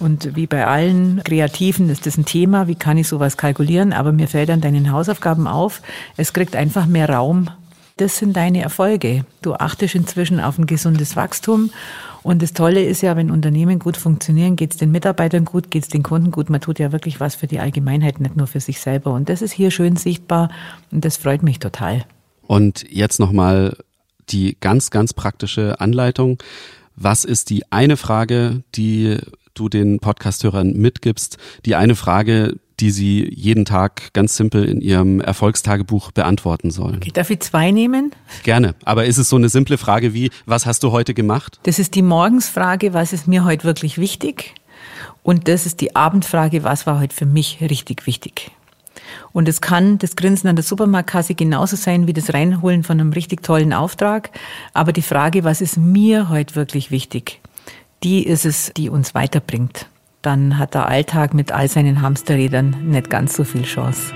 Und 0.00 0.34
wie 0.34 0.46
bei 0.46 0.66
allen 0.66 1.22
Kreativen 1.24 1.88
ist 1.88 2.06
das 2.06 2.18
ein 2.18 2.24
Thema, 2.24 2.66
wie 2.66 2.74
kann 2.74 2.98
ich 2.98 3.08
sowas 3.08 3.36
kalkulieren, 3.36 3.92
aber 3.92 4.12
mir 4.12 4.28
fällt 4.28 4.50
an 4.50 4.60
deinen 4.60 4.90
Hausaufgaben 4.90 5.46
auf, 5.46 5.80
es 6.16 6.32
kriegt 6.32 6.56
einfach 6.56 6.86
mehr 6.86 7.08
Raum. 7.08 7.48
Das 7.98 8.18
sind 8.18 8.36
deine 8.36 8.60
Erfolge. 8.60 9.24
Du 9.40 9.54
achtest 9.54 9.94
inzwischen 9.94 10.38
auf 10.38 10.58
ein 10.58 10.66
gesundes 10.66 11.16
Wachstum 11.16 11.70
und 12.22 12.42
das 12.42 12.52
Tolle 12.52 12.84
ist 12.84 13.00
ja, 13.00 13.16
wenn 13.16 13.30
Unternehmen 13.30 13.78
gut 13.78 13.96
funktionieren, 13.96 14.56
geht 14.56 14.72
es 14.72 14.76
den 14.76 14.90
Mitarbeitern 14.90 15.46
gut, 15.46 15.70
geht 15.70 15.84
es 15.84 15.88
den 15.88 16.02
Kunden 16.02 16.30
gut. 16.30 16.50
Man 16.50 16.60
tut 16.60 16.78
ja 16.78 16.92
wirklich 16.92 17.20
was 17.20 17.36
für 17.36 17.46
die 17.46 17.58
Allgemeinheit, 17.58 18.20
nicht 18.20 18.36
nur 18.36 18.48
für 18.48 18.60
sich 18.60 18.80
selber. 18.80 19.12
Und 19.12 19.30
das 19.30 19.40
ist 19.40 19.52
hier 19.52 19.70
schön 19.70 19.96
sichtbar 19.96 20.50
und 20.90 21.06
das 21.06 21.16
freut 21.16 21.42
mich 21.42 21.58
total. 21.58 22.04
Und 22.46 22.84
jetzt 22.90 23.18
nochmal 23.18 23.76
die 24.28 24.58
ganz, 24.60 24.90
ganz 24.90 25.14
praktische 25.14 25.80
Anleitung. 25.80 26.36
Was 26.96 27.24
ist 27.24 27.48
die 27.48 27.70
eine 27.72 27.96
Frage, 27.96 28.62
die 28.74 29.18
du 29.54 29.70
den 29.70 30.00
Podcasthörern 30.00 30.72
mitgibst? 30.74 31.38
Die 31.64 31.76
eine 31.76 31.94
Frage, 31.94 32.56
die 32.80 32.90
Sie 32.90 33.32
jeden 33.34 33.64
Tag 33.64 34.12
ganz 34.12 34.36
simpel 34.36 34.64
in 34.64 34.80
Ihrem 34.80 35.20
Erfolgstagebuch 35.20 36.12
beantworten 36.12 36.70
sollen. 36.70 36.96
Okay, 36.96 37.10
darf 37.12 37.30
ich 37.30 37.40
zwei 37.40 37.70
nehmen? 37.70 38.12
Gerne. 38.42 38.74
Aber 38.84 39.06
ist 39.06 39.18
es 39.18 39.28
so 39.28 39.36
eine 39.36 39.48
simple 39.48 39.78
Frage 39.78 40.12
wie, 40.12 40.30
was 40.44 40.66
hast 40.66 40.82
du 40.82 40.92
heute 40.92 41.14
gemacht? 41.14 41.58
Das 41.62 41.78
ist 41.78 41.94
die 41.94 42.02
Morgensfrage, 42.02 42.92
was 42.92 43.12
ist 43.12 43.26
mir 43.28 43.44
heute 43.44 43.64
wirklich 43.64 43.98
wichtig? 43.98 44.54
Und 45.22 45.48
das 45.48 45.66
ist 45.66 45.80
die 45.80 45.96
Abendfrage, 45.96 46.64
was 46.64 46.86
war 46.86 47.00
heute 47.00 47.14
für 47.14 47.26
mich 47.26 47.58
richtig 47.60 48.06
wichtig? 48.06 48.50
Und 49.32 49.48
es 49.48 49.60
kann 49.60 49.98
das 49.98 50.16
Grinsen 50.16 50.48
an 50.48 50.56
der 50.56 50.62
Supermarktkasse 50.62 51.34
genauso 51.34 51.76
sein 51.76 52.06
wie 52.06 52.12
das 52.12 52.32
Reinholen 52.32 52.82
von 52.82 53.00
einem 53.00 53.12
richtig 53.12 53.42
tollen 53.42 53.72
Auftrag. 53.72 54.30
Aber 54.72 54.92
die 54.92 55.02
Frage, 55.02 55.44
was 55.44 55.60
ist 55.60 55.76
mir 55.76 56.28
heute 56.28 56.54
wirklich 56.54 56.90
wichtig? 56.90 57.40
Die 58.02 58.26
ist 58.26 58.44
es, 58.44 58.72
die 58.76 58.88
uns 58.88 59.14
weiterbringt 59.14 59.88
dann 60.26 60.58
hat 60.58 60.74
der 60.74 60.88
Alltag 60.88 61.34
mit 61.34 61.52
all 61.52 61.68
seinen 61.68 62.02
Hamsterrädern 62.02 62.74
nicht 62.82 63.10
ganz 63.10 63.36
so 63.36 63.44
viel 63.44 63.62
Chance. 63.62 64.12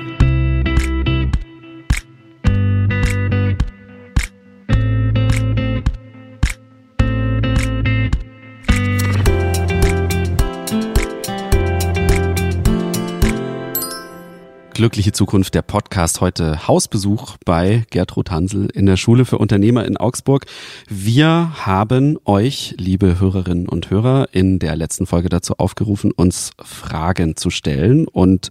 Glückliche 14.81 15.13
Zukunft, 15.13 15.55
der 15.55 15.61
Podcast. 15.61 16.23
Heute 16.23 16.67
Hausbesuch 16.67 17.37
bei 17.45 17.85
Gertrud 17.91 18.31
Hansel 18.31 18.71
in 18.73 18.87
der 18.87 18.97
Schule 18.97 19.27
für 19.27 19.37
Unternehmer 19.37 19.85
in 19.85 19.99
Augsburg. 19.99 20.47
Wir 20.89 21.53
haben 21.67 22.17
euch, 22.25 22.77
liebe 22.79 23.21
Hörerinnen 23.21 23.69
und 23.69 23.91
Hörer, 23.91 24.29
in 24.33 24.59
der 24.59 24.77
letzten 24.77 25.05
Folge 25.05 25.29
dazu 25.29 25.59
aufgerufen, 25.59 26.13
uns 26.13 26.53
Fragen 26.65 27.37
zu 27.37 27.51
stellen. 27.51 28.09
Und 28.09 28.51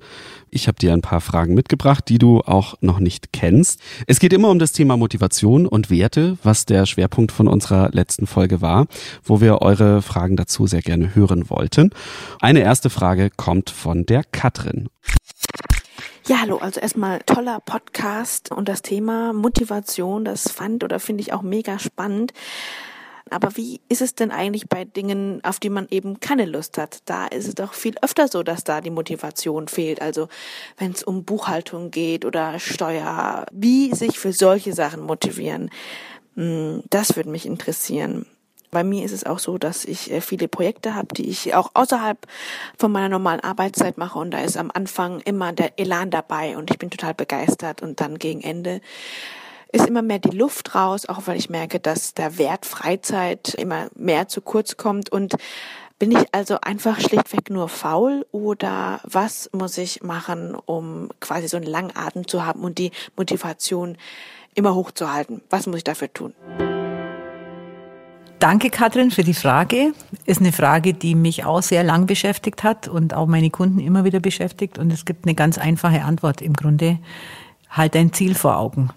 ich 0.51 0.67
habe 0.67 0.77
dir 0.77 0.93
ein 0.93 1.01
paar 1.01 1.19
Fragen 1.19 1.55
mitgebracht, 1.55 2.07
die 2.07 2.19
du 2.19 2.41
auch 2.41 2.75
noch 2.79 3.00
nicht 3.00 3.33
kennst. 3.33 3.81
Es 4.05 4.19
geht 4.19 4.31
immer 4.31 4.51
um 4.51 4.59
das 4.59 4.71
Thema 4.71 4.98
Motivation 4.98 5.65
und 5.65 5.89
Werte, 5.89 6.38
was 6.43 6.67
der 6.67 6.86
Schwerpunkt 6.86 7.31
von 7.31 7.48
unserer 7.48 7.89
letzten 7.91 8.27
Folge 8.27 8.62
war, 8.62 8.86
wo 9.24 9.41
wir 9.41 9.63
eure 9.63 10.03
Fragen 10.03 10.36
dazu 10.36 10.67
sehr 10.67 10.83
gerne 10.83 11.15
hören 11.15 11.50
wollten. 11.50 11.89
Eine 12.39 12.59
erste 12.59 12.91
Frage 12.91 13.31
kommt 13.36 13.71
von 13.71 14.05
der 14.05 14.24
Katrin. 14.24 14.89
Ja, 16.29 16.41
hallo, 16.41 16.57
also 16.57 16.79
erstmal 16.79 17.21
toller 17.25 17.59
Podcast 17.59 18.51
und 18.51 18.69
das 18.69 18.83
Thema 18.83 19.33
Motivation, 19.33 20.24
das 20.24 20.51
fand 20.51 20.83
oder 20.83 21.00
finde 21.00 21.21
ich 21.21 21.33
auch 21.33 21.41
mega 21.41 21.79
spannend. 21.79 22.33
Aber 23.31 23.57
wie 23.57 23.81
ist 23.89 24.03
es 24.03 24.13
denn 24.13 24.29
eigentlich 24.29 24.69
bei 24.69 24.86
Dingen, 24.86 25.43
auf 25.43 25.59
die 25.59 25.71
man 25.71 25.88
eben 25.89 26.19
keine 26.19 26.45
Lust 26.45 26.77
hat? 26.77 27.00
Da 27.05 27.25
ist 27.25 27.48
es 27.48 27.55
doch 27.55 27.74
viel 27.74 27.95
öfter 28.03 28.27
so, 28.27 28.43
dass 28.43 28.63
da 28.63 28.79
die 28.79 28.91
Motivation 28.91 29.67
fehlt. 29.67 30.03
Also 30.03 30.27
wenn 30.77 30.91
es 30.91 31.01
um 31.01 31.24
Buchhaltung 31.24 31.89
geht 31.89 32.25
oder 32.25 32.59
Steuer, 32.59 33.48
wie 33.51 33.95
sich 33.95 34.19
für 34.19 34.31
solche 34.31 34.74
Sachen 34.74 35.01
motivieren, 35.01 35.71
hm, 36.36 36.83
das 36.91 37.15
würde 37.15 37.31
mich 37.31 37.48
interessieren. 37.48 38.27
Bei 38.71 38.83
mir 38.83 39.03
ist 39.03 39.11
es 39.11 39.25
auch 39.25 39.39
so, 39.39 39.57
dass 39.57 39.85
ich 39.85 40.11
äh, 40.11 40.21
viele 40.21 40.47
Projekte 40.47 40.95
habe, 40.95 41.13
die 41.13 41.29
ich 41.29 41.55
auch 41.55 41.71
außerhalb 41.73 42.17
von 42.77 42.91
meiner 42.91 43.09
normalen 43.09 43.39
Arbeitszeit 43.39 43.97
mache 43.97 44.19
und 44.19 44.31
da 44.31 44.41
ist 44.41 44.57
am 44.57 44.71
Anfang 44.73 45.19
immer 45.21 45.53
der 45.53 45.79
Elan 45.79 46.11
dabei 46.11 46.57
und 46.57 46.69
ich 46.71 46.77
bin 46.77 46.89
total 46.89 47.13
begeistert 47.13 47.81
und 47.81 47.99
dann 48.01 48.19
gegen 48.19 48.41
Ende 48.41 48.81
ist 49.71 49.88
immer 49.88 50.01
mehr 50.01 50.19
die 50.19 50.35
Luft 50.35 50.73
raus, 50.73 51.07
auch 51.07 51.21
weil 51.25 51.38
ich 51.38 51.49
merke, 51.49 51.79
dass 51.79 52.13
der 52.13 52.38
Wert 52.38 52.65
Freizeit 52.65 53.53
immer 53.53 53.89
mehr 53.95 54.27
zu 54.27 54.41
kurz 54.41 54.77
kommt 54.77 55.11
und 55.11 55.35
bin 55.99 56.11
ich 56.11 56.25
also 56.31 56.59
einfach 56.61 56.99
schlichtweg 56.99 57.49
nur 57.49 57.67
faul 57.67 58.25
oder 58.31 59.01
was 59.03 59.49
muss 59.51 59.77
ich 59.77 60.01
machen, 60.01 60.55
um 60.55 61.09
quasi 61.19 61.47
so 61.47 61.57
einen 61.57 61.67
langen 61.67 61.95
Atem 61.95 62.27
zu 62.27 62.45
haben 62.45 62.61
und 62.61 62.77
die 62.77 62.91
Motivation 63.17 63.97
immer 64.55 64.75
hochzuhalten? 64.75 65.41
Was 65.49 65.67
muss 65.67 65.77
ich 65.77 65.83
dafür 65.83 66.11
tun? 66.11 66.33
Danke, 68.39 68.69
Katrin, 68.69 69.12
für 69.12 69.24
die 69.24 69.34
Frage. 69.34 69.93
Ist 70.25 70.39
eine 70.39 70.53
Frage, 70.53 70.93
die 70.93 71.13
mich 71.13 71.43
auch 71.43 71.62
sehr 71.62 71.84
lang 71.84 72.05
beschäftigt 72.05 72.63
hat 72.63 72.88
und 72.88 73.13
auch 73.13 73.27
meine 73.27 73.50
Kunden 73.50 73.79
immer 73.79 74.05
wieder 74.05 74.22
beschäftigt. 74.22 74.77
Und 74.77 74.93
es 74.93 75.03
gibt 75.03 75.25
eine 75.25 75.36
ganz 75.36 75.58
einfache 75.58 76.03
Antwort 76.03 76.41
im 76.41 76.53
Grunde. 76.53 77.00
Halt 77.69 77.96
dein 77.96 78.13
Ziel 78.13 78.36
vor 78.36 78.58
Augen. 78.58 78.91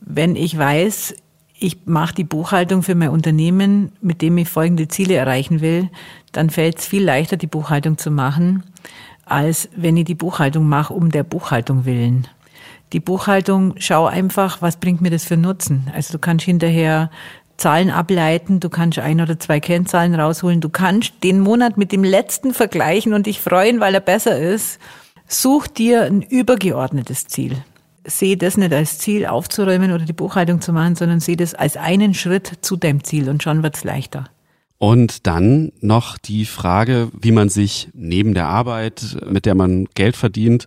Wenn 0.00 0.36
ich 0.36 0.56
weiß, 0.56 1.16
ich 1.58 1.86
mache 1.86 2.14
die 2.14 2.24
Buchhaltung 2.24 2.84
für 2.84 2.94
mein 2.94 3.08
Unternehmen, 3.08 3.90
mit 4.00 4.22
dem 4.22 4.38
ich 4.38 4.48
folgende 4.48 4.86
Ziele 4.86 5.14
erreichen 5.14 5.60
will, 5.60 5.90
dann 6.30 6.48
fällt 6.48 6.78
es 6.78 6.86
viel 6.86 7.02
leichter, 7.02 7.36
die 7.36 7.48
Buchhaltung 7.48 7.98
zu 7.98 8.12
machen, 8.12 8.62
als 9.24 9.68
wenn 9.74 9.96
ich 9.96 10.04
die 10.04 10.14
Buchhaltung 10.14 10.68
mache 10.68 10.94
um 10.94 11.10
der 11.10 11.24
Buchhaltung 11.24 11.84
willen. 11.84 12.28
Die 12.92 13.00
Buchhaltung, 13.00 13.74
schau 13.78 14.06
einfach, 14.06 14.62
was 14.62 14.76
bringt 14.76 15.00
mir 15.00 15.10
das 15.10 15.24
für 15.24 15.36
Nutzen. 15.36 15.90
Also 15.92 16.12
du 16.12 16.18
kannst 16.20 16.44
hinterher 16.44 17.10
Zahlen 17.56 17.90
ableiten, 17.90 18.60
du 18.60 18.68
kannst 18.68 18.98
ein 18.98 19.20
oder 19.20 19.38
zwei 19.38 19.60
Kennzahlen 19.60 20.14
rausholen, 20.14 20.60
du 20.60 20.68
kannst 20.68 21.12
den 21.22 21.40
Monat 21.40 21.78
mit 21.78 21.92
dem 21.92 22.04
letzten 22.04 22.52
vergleichen 22.52 23.14
und 23.14 23.26
dich 23.26 23.40
freuen, 23.40 23.80
weil 23.80 23.94
er 23.94 24.00
besser 24.00 24.38
ist. 24.38 24.78
Such 25.26 25.66
dir 25.66 26.02
ein 26.02 26.22
übergeordnetes 26.22 27.26
Ziel. 27.26 27.56
Seh 28.04 28.36
das 28.36 28.56
nicht 28.56 28.72
als 28.72 28.98
Ziel 28.98 29.26
aufzuräumen 29.26 29.92
oder 29.92 30.04
die 30.04 30.12
Buchhaltung 30.12 30.60
zu 30.60 30.72
machen, 30.72 30.94
sondern 30.94 31.20
seh 31.20 31.34
das 31.34 31.54
als 31.54 31.76
einen 31.76 32.14
Schritt 32.14 32.58
zu 32.60 32.76
deinem 32.76 33.02
Ziel 33.02 33.28
und 33.28 33.42
schon 33.42 33.62
wird's 33.62 33.82
leichter. 33.82 34.30
Und 34.78 35.26
dann 35.26 35.72
noch 35.80 36.18
die 36.18 36.44
Frage, 36.44 37.08
wie 37.18 37.32
man 37.32 37.48
sich 37.48 37.88
neben 37.94 38.34
der 38.34 38.46
Arbeit, 38.46 39.16
mit 39.28 39.46
der 39.46 39.54
man 39.54 39.86
Geld 39.94 40.16
verdient, 40.16 40.66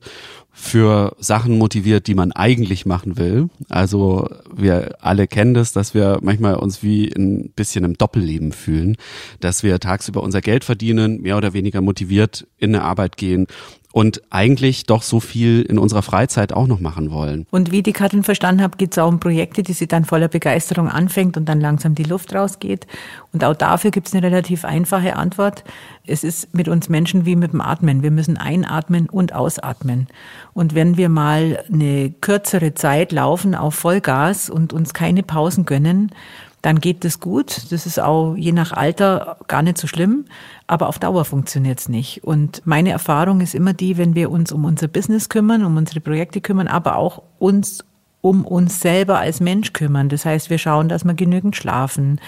für 0.61 1.15
Sachen 1.19 1.57
motiviert, 1.57 2.07
die 2.07 2.15
man 2.15 2.33
eigentlich 2.33 2.85
machen 2.85 3.17
will. 3.17 3.49
Also 3.69 4.27
wir 4.53 4.97
alle 4.99 5.25
kennen 5.25 5.53
das, 5.53 5.71
dass 5.71 5.93
wir 5.93 6.19
manchmal 6.21 6.55
uns 6.55 6.83
wie 6.83 7.07
ein 7.15 7.51
bisschen 7.55 7.85
im 7.85 7.97
Doppelleben 7.97 8.51
fühlen, 8.51 8.97
dass 9.39 9.63
wir 9.63 9.79
tagsüber 9.79 10.21
unser 10.21 10.41
Geld 10.41 10.65
verdienen, 10.65 11.21
mehr 11.21 11.37
oder 11.37 11.53
weniger 11.53 11.79
motiviert 11.79 12.45
in 12.57 12.75
eine 12.75 12.83
Arbeit 12.83 13.15
gehen 13.15 13.47
und 13.91 14.22
eigentlich 14.29 14.86
doch 14.86 15.01
so 15.01 15.19
viel 15.19 15.63
in 15.63 15.79
unserer 15.79 16.03
Freizeit 16.03 16.53
auch 16.53 16.67
noch 16.67 16.79
machen 16.79 17.10
wollen. 17.10 17.48
Und 17.50 17.72
wie 17.72 17.81
die 17.81 17.91
Katrin 17.91 18.24
verstanden 18.24 18.62
hat, 18.62 18.77
geht 18.77 18.91
es 18.91 19.00
auch 19.00 19.08
um 19.08 19.19
Projekte, 19.19 19.63
die 19.63 19.74
sie 19.74 19.88
dann 19.88 20.05
voller 20.05 20.27
Begeisterung 20.27 20.88
anfängt 20.88 21.38
und 21.38 21.46
dann 21.46 21.60
langsam 21.60 21.96
die 21.96 22.03
Luft 22.03 22.36
rausgeht. 22.36 22.86
Und 23.34 23.43
auch 23.43 23.55
dafür 23.55 23.89
gibt 23.89 24.08
es 24.08 24.13
eine 24.13 24.25
relativ 24.25 24.63
einfache 24.63 25.15
Antwort. 25.15 25.63
Es 26.05 26.24
ist 26.24 26.53
mit 26.53 26.67
uns 26.67 26.88
Menschen 26.88 27.25
wie 27.25 27.36
mit 27.36 27.53
dem 27.53 27.62
Atmen. 27.62 28.03
Wir 28.03 28.12
müssen 28.12 28.38
einatmen 28.38 29.10
und 29.10 29.34
ausatmen. 29.34 30.08
Und 30.53 30.75
wenn 30.75 30.98
wir 30.98 31.10
mal 31.10 31.63
eine 31.72 32.12
kürzere 32.22 32.75
Zeit 32.75 33.12
laufen 33.12 33.55
auf 33.55 33.74
Vollgas 33.74 34.51
und 34.51 34.72
uns 34.72 34.93
keine 34.93 35.24
Pausen 35.24 35.65
gönnen, 35.65 36.12
dann 36.61 36.79
geht 36.79 37.05
das 37.05 37.19
gut. 37.19 37.71
Das 37.71 37.85
ist 37.85 37.99
auch 37.99 38.35
je 38.35 38.51
nach 38.51 38.71
Alter 38.71 39.37
gar 39.47 39.61
nicht 39.61 39.77
so 39.77 39.87
schlimm, 39.87 40.25
aber 40.67 40.87
auf 40.87 40.99
Dauer 40.99 41.25
funktioniert 41.25 41.79
es 41.79 41.89
nicht. 41.89 42.23
Und 42.23 42.61
meine 42.65 42.91
Erfahrung 42.91 43.41
ist 43.41 43.55
immer 43.55 43.73
die, 43.73 43.97
wenn 43.97 44.15
wir 44.15 44.29
uns 44.31 44.51
um 44.51 44.65
unser 44.65 44.87
Business 44.87 45.29
kümmern, 45.29 45.63
um 45.63 45.77
unsere 45.77 46.01
Projekte 46.01 46.41
kümmern, 46.41 46.67
aber 46.67 46.95
auch 46.97 47.23
uns 47.39 47.83
um 48.21 48.45
uns 48.45 48.81
selber 48.81 49.19
als 49.19 49.39
Mensch 49.39 49.71
kümmern. 49.71 50.09
Das 50.09 50.25
heißt, 50.25 50.49
wir 50.49 50.57
schauen, 50.57 50.89
dass 50.89 51.05
wir 51.05 51.13
genügend 51.13 51.55
schlafen. 51.55 52.19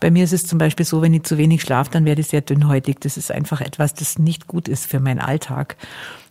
Bei 0.00 0.10
mir 0.10 0.24
ist 0.24 0.32
es 0.32 0.46
zum 0.46 0.58
Beispiel 0.58 0.84
so, 0.86 1.02
wenn 1.02 1.14
ich 1.14 1.24
zu 1.24 1.38
wenig 1.38 1.62
schlafe, 1.62 1.90
dann 1.92 2.04
werde 2.04 2.20
ich 2.20 2.28
sehr 2.28 2.40
dünnhäutig. 2.40 2.98
Das 3.00 3.16
ist 3.16 3.30
einfach 3.30 3.60
etwas, 3.60 3.94
das 3.94 4.18
nicht 4.18 4.48
gut 4.48 4.68
ist 4.68 4.86
für 4.86 5.00
meinen 5.00 5.20
Alltag 5.20 5.76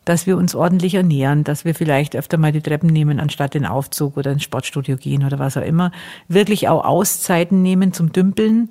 dass 0.07 0.25
wir 0.25 0.37
uns 0.37 0.55
ordentlich 0.55 0.93
ernähren, 0.93 1.43
dass 1.43 1.65
wir 1.65 1.75
vielleicht 1.75 2.15
öfter 2.15 2.37
mal 2.37 2.53
die 2.53 2.61
Treppen 2.61 2.89
nehmen, 2.89 3.19
anstatt 3.19 3.53
den 3.53 3.65
Aufzug 3.65 4.15
oder 4.15 4.31
ins 4.31 4.43
Sportstudio 4.43 4.95
gehen 4.95 5.25
oder 5.25 5.37
was 5.37 5.57
auch 5.57 5.63
immer. 5.63 5.91
Wirklich 6.29 6.69
auch 6.69 6.85
Auszeiten 6.85 7.61
nehmen 7.61 7.91
zum 7.91 8.13
Dümpeln. 8.13 8.69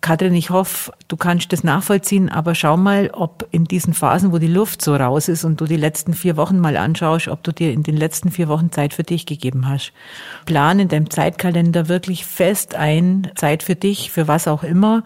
Katrin, 0.00 0.34
ich 0.34 0.48
hoffe, 0.48 0.92
du 1.08 1.16
kannst 1.18 1.52
das 1.52 1.62
nachvollziehen, 1.62 2.30
aber 2.30 2.54
schau 2.54 2.78
mal, 2.78 3.10
ob 3.12 3.46
in 3.50 3.66
diesen 3.66 3.92
Phasen, 3.92 4.32
wo 4.32 4.38
die 4.38 4.48
Luft 4.48 4.80
so 4.80 4.96
raus 4.96 5.28
ist 5.28 5.44
und 5.44 5.60
du 5.60 5.66
die 5.66 5.76
letzten 5.76 6.14
vier 6.14 6.38
Wochen 6.38 6.58
mal 6.58 6.78
anschaust, 6.78 7.28
ob 7.28 7.44
du 7.44 7.52
dir 7.52 7.70
in 7.70 7.82
den 7.82 7.96
letzten 7.96 8.30
vier 8.30 8.48
Wochen 8.48 8.72
Zeit 8.72 8.94
für 8.94 9.04
dich 9.04 9.26
gegeben 9.26 9.68
hast. 9.68 9.92
Plan 10.46 10.80
in 10.80 10.88
deinem 10.88 11.10
Zeitkalender 11.10 11.88
wirklich 11.88 12.24
fest 12.24 12.74
ein, 12.74 13.30
Zeit 13.36 13.62
für 13.62 13.76
dich, 13.76 14.10
für 14.10 14.26
was 14.26 14.48
auch 14.48 14.64
immer. 14.64 15.04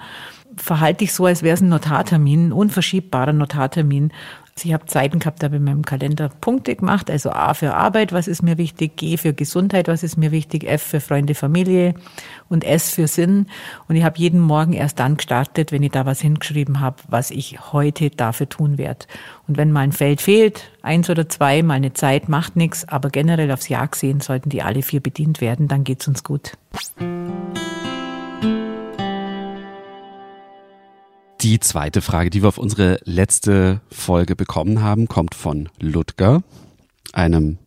Verhalte 0.56 0.98
dich 0.98 1.12
so, 1.12 1.26
als 1.26 1.42
wäre 1.42 1.54
es 1.54 1.60
ein 1.60 1.68
Notartermin, 1.68 2.48
ein 2.48 2.52
unverschiebbarer 2.52 3.32
Notartermin. 3.34 4.12
Ich 4.62 4.72
habe 4.72 4.86
Zeiten 4.86 5.18
gehabt, 5.18 5.42
da 5.42 5.46
habe 5.46 5.56
ich 5.56 5.60
in 5.60 5.64
meinem 5.64 5.84
Kalender 5.84 6.30
Punkte 6.40 6.74
gemacht, 6.74 7.10
also 7.10 7.30
A 7.30 7.52
für 7.52 7.74
Arbeit, 7.74 8.14
was 8.14 8.26
ist 8.26 8.42
mir 8.42 8.56
wichtig, 8.56 8.96
G 8.96 9.18
für 9.18 9.34
Gesundheit, 9.34 9.86
was 9.86 10.02
ist 10.02 10.16
mir 10.16 10.30
wichtig, 10.30 10.64
F 10.64 10.82
für 10.82 11.00
Freunde, 11.00 11.34
Familie 11.34 11.92
und 12.48 12.64
S 12.64 12.90
für 12.90 13.06
Sinn. 13.06 13.48
Und 13.86 13.96
ich 13.96 14.02
habe 14.02 14.18
jeden 14.18 14.40
Morgen 14.40 14.72
erst 14.72 14.98
dann 14.98 15.18
gestartet, 15.18 15.72
wenn 15.72 15.82
ich 15.82 15.90
da 15.90 16.06
was 16.06 16.22
hingeschrieben 16.22 16.80
habe, 16.80 16.96
was 17.06 17.30
ich 17.30 17.72
heute 17.72 18.08
dafür 18.08 18.48
tun 18.48 18.78
werde. 18.78 19.04
Und 19.46 19.58
wenn 19.58 19.72
mal 19.72 19.80
ein 19.80 19.92
Feld 19.92 20.22
fehlt, 20.22 20.70
eins 20.80 21.10
oder 21.10 21.28
zwei, 21.28 21.62
mal 21.62 21.74
eine 21.74 21.92
Zeit, 21.92 22.30
macht 22.30 22.56
nichts, 22.56 22.88
aber 22.88 23.10
generell 23.10 23.52
aufs 23.52 23.68
Jahr 23.68 23.88
gesehen 23.88 24.20
sollten 24.20 24.48
die 24.48 24.62
alle 24.62 24.80
vier 24.80 25.00
bedient 25.00 25.42
werden, 25.42 25.68
dann 25.68 25.84
geht's 25.84 26.08
uns 26.08 26.24
gut. 26.24 26.52
Die 31.46 31.60
zweite 31.60 32.00
Frage, 32.00 32.28
die 32.28 32.42
wir 32.42 32.48
auf 32.48 32.58
unsere 32.58 32.98
letzte 33.04 33.80
Folge 33.88 34.34
bekommen 34.34 34.82
haben, 34.82 35.06
kommt 35.06 35.36
von 35.36 35.68
Ludger, 35.78 36.42
einem 37.12 37.58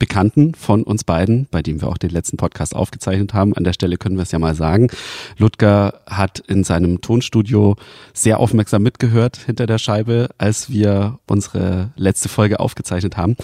Bekannten 0.00 0.56
von 0.56 0.82
uns 0.82 1.04
beiden, 1.04 1.46
bei 1.48 1.62
dem 1.62 1.80
wir 1.80 1.86
auch 1.86 1.98
den 1.98 2.10
letzten 2.10 2.36
Podcast 2.36 2.74
aufgezeichnet 2.74 3.34
haben. 3.34 3.54
An 3.54 3.62
der 3.62 3.74
Stelle 3.74 3.96
können 3.96 4.16
wir 4.16 4.24
es 4.24 4.32
ja 4.32 4.40
mal 4.40 4.56
sagen. 4.56 4.88
Ludger 5.36 6.00
hat 6.08 6.40
in 6.40 6.64
seinem 6.64 7.00
Tonstudio 7.00 7.76
sehr 8.12 8.40
aufmerksam 8.40 8.82
mitgehört 8.82 9.36
hinter 9.36 9.66
der 9.66 9.78
Scheibe, 9.78 10.30
als 10.36 10.68
wir 10.68 11.20
unsere 11.28 11.92
letzte 11.94 12.28
Folge 12.28 12.58
aufgezeichnet 12.58 13.16
haben. 13.16 13.36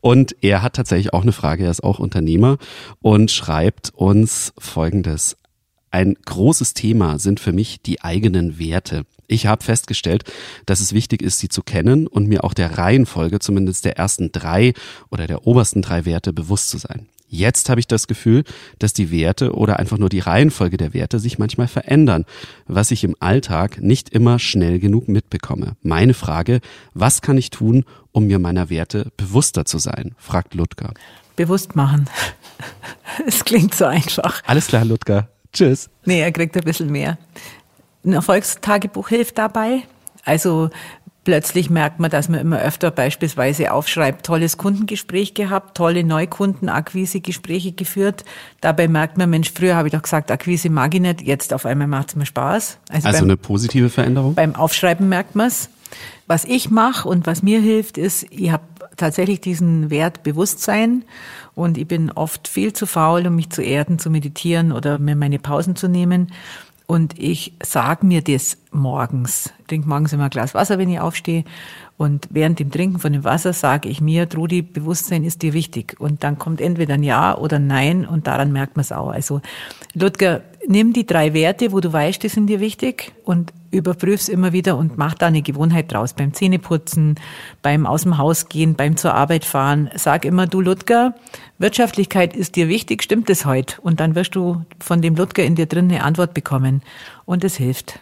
Und 0.00 0.34
er 0.40 0.62
hat 0.62 0.76
tatsächlich 0.76 1.12
auch 1.12 1.22
eine 1.22 1.32
Frage. 1.32 1.64
Er 1.64 1.70
ist 1.70 1.84
auch 1.84 1.98
Unternehmer 1.98 2.56
und 3.02 3.30
schreibt 3.30 3.90
uns 3.94 4.54
Folgendes. 4.56 5.36
Ein 5.92 6.16
großes 6.24 6.72
Thema 6.72 7.18
sind 7.18 7.38
für 7.38 7.52
mich 7.52 7.82
die 7.82 8.00
eigenen 8.00 8.58
Werte. 8.58 9.04
Ich 9.26 9.46
habe 9.46 9.62
festgestellt, 9.62 10.24
dass 10.64 10.80
es 10.80 10.94
wichtig 10.94 11.20
ist, 11.20 11.38
sie 11.38 11.50
zu 11.50 11.62
kennen 11.62 12.06
und 12.06 12.28
mir 12.28 12.44
auch 12.44 12.54
der 12.54 12.78
Reihenfolge 12.78 13.40
zumindest 13.40 13.84
der 13.84 13.98
ersten 13.98 14.32
drei 14.32 14.72
oder 15.10 15.26
der 15.26 15.46
obersten 15.46 15.82
drei 15.82 16.06
Werte 16.06 16.32
bewusst 16.32 16.70
zu 16.70 16.78
sein. 16.78 17.08
Jetzt 17.28 17.68
habe 17.68 17.78
ich 17.78 17.86
das 17.86 18.06
Gefühl, 18.06 18.44
dass 18.78 18.94
die 18.94 19.10
Werte 19.10 19.52
oder 19.52 19.78
einfach 19.78 19.98
nur 19.98 20.08
die 20.08 20.18
Reihenfolge 20.18 20.78
der 20.78 20.94
Werte 20.94 21.18
sich 21.18 21.38
manchmal 21.38 21.68
verändern, 21.68 22.24
was 22.66 22.90
ich 22.90 23.04
im 23.04 23.14
Alltag 23.20 23.80
nicht 23.82 24.08
immer 24.10 24.38
schnell 24.38 24.78
genug 24.78 25.08
mitbekomme. 25.08 25.76
Meine 25.82 26.14
Frage, 26.14 26.60
was 26.94 27.20
kann 27.20 27.36
ich 27.36 27.50
tun, 27.50 27.84
um 28.12 28.28
mir 28.28 28.38
meiner 28.38 28.70
Werte 28.70 29.12
bewusster 29.18 29.66
zu 29.66 29.78
sein? 29.78 30.14
fragt 30.16 30.54
Ludger. 30.54 30.94
Bewusst 31.36 31.76
machen. 31.76 32.08
Es 33.26 33.44
klingt 33.44 33.74
so 33.74 33.84
einfach. 33.84 34.42
Alles 34.46 34.68
klar, 34.68 34.86
Ludger. 34.86 35.28
Tschüss. 35.52 35.90
Nee, 36.04 36.20
er 36.20 36.32
kriegt 36.32 36.56
ein 36.56 36.64
bisschen 36.64 36.90
mehr. 36.90 37.18
Ein 38.04 38.14
Erfolgstagebuch 38.14 39.08
hilft 39.08 39.38
dabei. 39.38 39.82
Also 40.24 40.70
plötzlich 41.24 41.70
merkt 41.70 42.00
man, 42.00 42.10
dass 42.10 42.28
man 42.28 42.40
immer 42.40 42.60
öfter 42.60 42.90
beispielsweise 42.90 43.72
aufschreibt, 43.72 44.26
tolles 44.26 44.56
Kundengespräch 44.56 45.34
gehabt, 45.34 45.76
tolle 45.76 46.04
Neukundenakquise-Gespräche 46.04 47.72
geführt. 47.72 48.24
Dabei 48.60 48.88
merkt 48.88 49.18
man, 49.18 49.30
Mensch, 49.30 49.52
früher 49.54 49.76
habe 49.76 49.88
ich 49.88 49.94
doch 49.94 50.02
gesagt, 50.02 50.30
Akquise 50.30 50.70
mag 50.70 50.94
ich 50.94 51.00
nicht, 51.00 51.22
jetzt 51.22 51.52
auf 51.54 51.66
einmal 51.66 51.86
macht 51.86 52.10
es 52.10 52.16
mir 52.16 52.26
Spaß. 52.26 52.78
Also, 52.88 53.06
also 53.06 53.20
beim, 53.20 53.24
eine 53.24 53.36
positive 53.36 53.88
Veränderung? 53.90 54.34
Beim 54.34 54.54
Aufschreiben 54.54 55.08
merkt 55.08 55.34
man 55.36 55.48
es. 55.48 55.68
Was 56.26 56.44
ich 56.44 56.70
mache 56.70 57.08
und 57.08 57.26
was 57.26 57.42
mir 57.42 57.60
hilft, 57.60 57.98
ist, 57.98 58.26
ich 58.30 58.50
habe 58.50 58.64
tatsächlich 58.96 59.40
diesen 59.40 59.90
Wert 59.90 60.22
Bewusstsein 60.22 61.04
und 61.54 61.78
ich 61.78 61.86
bin 61.86 62.10
oft 62.10 62.48
viel 62.48 62.72
zu 62.72 62.86
faul, 62.86 63.26
um 63.26 63.36
mich 63.36 63.50
zu 63.50 63.62
erden, 63.62 63.98
zu 63.98 64.10
meditieren 64.10 64.72
oder 64.72 64.98
mir 64.98 65.16
meine 65.16 65.38
Pausen 65.38 65.76
zu 65.76 65.88
nehmen. 65.88 66.32
Und 66.86 67.18
ich 67.18 67.54
sage 67.62 68.04
mir 68.04 68.22
das 68.22 68.58
morgens. 68.70 69.52
Ich 69.60 69.66
trinke 69.66 69.88
morgens 69.88 70.12
immer 70.12 70.24
ein 70.24 70.30
Glas 70.30 70.52
Wasser, 70.52 70.78
wenn 70.78 70.90
ich 70.90 71.00
aufstehe. 71.00 71.44
Und 71.96 72.28
während 72.30 72.58
dem 72.58 72.70
Trinken 72.70 72.98
von 72.98 73.12
dem 73.12 73.24
Wasser 73.24 73.52
sage 73.52 73.88
ich 73.88 74.00
mir, 74.00 74.28
Trudi, 74.28 74.60
Bewusstsein 74.60 75.24
ist 75.24 75.42
dir 75.42 75.52
wichtig. 75.52 75.96
Und 76.00 76.22
dann 76.24 76.38
kommt 76.38 76.60
entweder 76.60 76.94
ein 76.94 77.02
Ja 77.02 77.36
oder 77.38 77.56
ein 77.56 77.66
Nein 77.66 78.06
und 78.06 78.26
daran 78.26 78.52
merkt 78.52 78.76
man 78.76 78.82
es 78.82 78.92
auch. 78.92 79.08
Also 79.08 79.40
Ludger, 79.94 80.42
nimm 80.66 80.92
die 80.92 81.06
drei 81.06 81.34
Werte, 81.34 81.72
wo 81.72 81.80
du 81.80 81.92
weißt, 81.92 82.22
die 82.22 82.28
sind 82.28 82.46
dir 82.46 82.60
wichtig 82.60 83.12
und 83.24 83.52
überprüf's 83.70 84.28
immer 84.28 84.52
wieder 84.52 84.76
und 84.76 84.98
mach 84.98 85.14
da 85.14 85.26
eine 85.26 85.42
Gewohnheit 85.42 85.92
draus. 85.92 86.12
Beim 86.12 86.34
Zähneputzen, 86.34 87.16
beim 87.62 87.86
aus 87.86 88.02
dem 88.02 88.18
Haus 88.18 88.48
gehen, 88.48 88.74
beim 88.74 88.96
zur 88.96 89.14
Arbeit 89.14 89.44
fahren. 89.44 89.90
Sag 89.96 90.24
immer, 90.24 90.46
du 90.46 90.60
Ludger, 90.60 91.14
Wirtschaftlichkeit 91.58 92.36
ist 92.36 92.56
dir 92.56 92.68
wichtig, 92.68 93.02
stimmt 93.02 93.30
es 93.30 93.44
heute? 93.44 93.80
Und 93.80 94.00
dann 94.00 94.14
wirst 94.14 94.34
du 94.34 94.64
von 94.78 95.02
dem 95.02 95.16
Ludger 95.16 95.44
in 95.44 95.54
dir 95.54 95.66
drin 95.66 95.90
eine 95.90 96.04
Antwort 96.04 96.34
bekommen. 96.34 96.82
Und 97.24 97.44
es 97.44 97.56
hilft. 97.56 97.98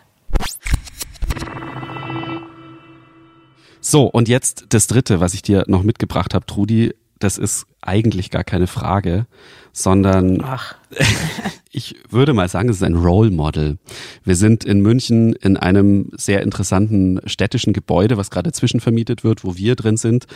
So, 3.80 4.04
und 4.04 4.28
jetzt 4.28 4.66
das 4.70 4.86
dritte, 4.86 5.20
was 5.20 5.34
ich 5.34 5.42
dir 5.42 5.64
noch 5.66 5.82
mitgebracht 5.82 6.34
habe, 6.34 6.44
Trudi 6.46 6.94
das 7.20 7.38
ist 7.38 7.66
eigentlich 7.82 8.30
gar 8.30 8.44
keine 8.44 8.66
Frage, 8.66 9.26
sondern 9.72 10.44
ich 11.70 11.94
würde 12.08 12.32
mal 12.32 12.48
sagen, 12.48 12.68
es 12.68 12.76
ist 12.76 12.82
ein 12.82 12.96
Role 12.96 13.30
Model. 13.30 13.78
Wir 14.24 14.34
sind 14.34 14.64
in 14.64 14.80
München 14.80 15.34
in 15.34 15.56
einem 15.56 16.10
sehr 16.16 16.42
interessanten 16.42 17.20
städtischen 17.26 17.72
Gebäude, 17.72 18.16
was 18.16 18.30
gerade 18.30 18.52
zwischenvermietet 18.52 19.22
wird, 19.22 19.44
wo 19.44 19.56
wir 19.56 19.76
drin 19.76 19.96
sind, 19.96 20.26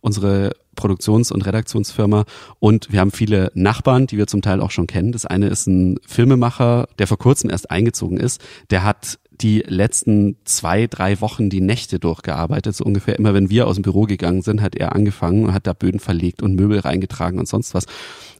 unsere 0.00 0.52
Produktions- 0.76 1.32
und 1.32 1.46
Redaktionsfirma. 1.46 2.24
Und 2.58 2.92
wir 2.92 3.00
haben 3.00 3.12
viele 3.12 3.50
Nachbarn, 3.54 4.06
die 4.06 4.18
wir 4.18 4.26
zum 4.26 4.42
Teil 4.42 4.60
auch 4.60 4.70
schon 4.70 4.86
kennen. 4.86 5.12
Das 5.12 5.24
eine 5.24 5.46
ist 5.46 5.66
ein 5.66 5.98
Filmemacher, 6.06 6.88
der 6.98 7.06
vor 7.06 7.18
kurzem 7.18 7.50
erst 7.50 7.70
eingezogen 7.70 8.18
ist. 8.18 8.40
Der 8.70 8.82
hat 8.82 9.18
die 9.42 9.64
letzten 9.66 10.36
zwei, 10.44 10.86
drei 10.86 11.20
Wochen 11.20 11.50
die 11.50 11.60
Nächte 11.60 11.98
durchgearbeitet. 11.98 12.76
So 12.76 12.84
ungefähr 12.84 13.18
immer, 13.18 13.34
wenn 13.34 13.50
wir 13.50 13.66
aus 13.66 13.76
dem 13.76 13.82
Büro 13.82 14.02
gegangen 14.02 14.42
sind, 14.42 14.62
hat 14.62 14.76
er 14.76 14.94
angefangen 14.94 15.46
und 15.46 15.54
hat 15.54 15.66
da 15.66 15.72
Böden 15.72 16.00
verlegt 16.00 16.42
und 16.42 16.54
Möbel 16.54 16.78
reingetragen 16.78 17.38
und 17.38 17.48
sonst 17.48 17.74
was. 17.74 17.86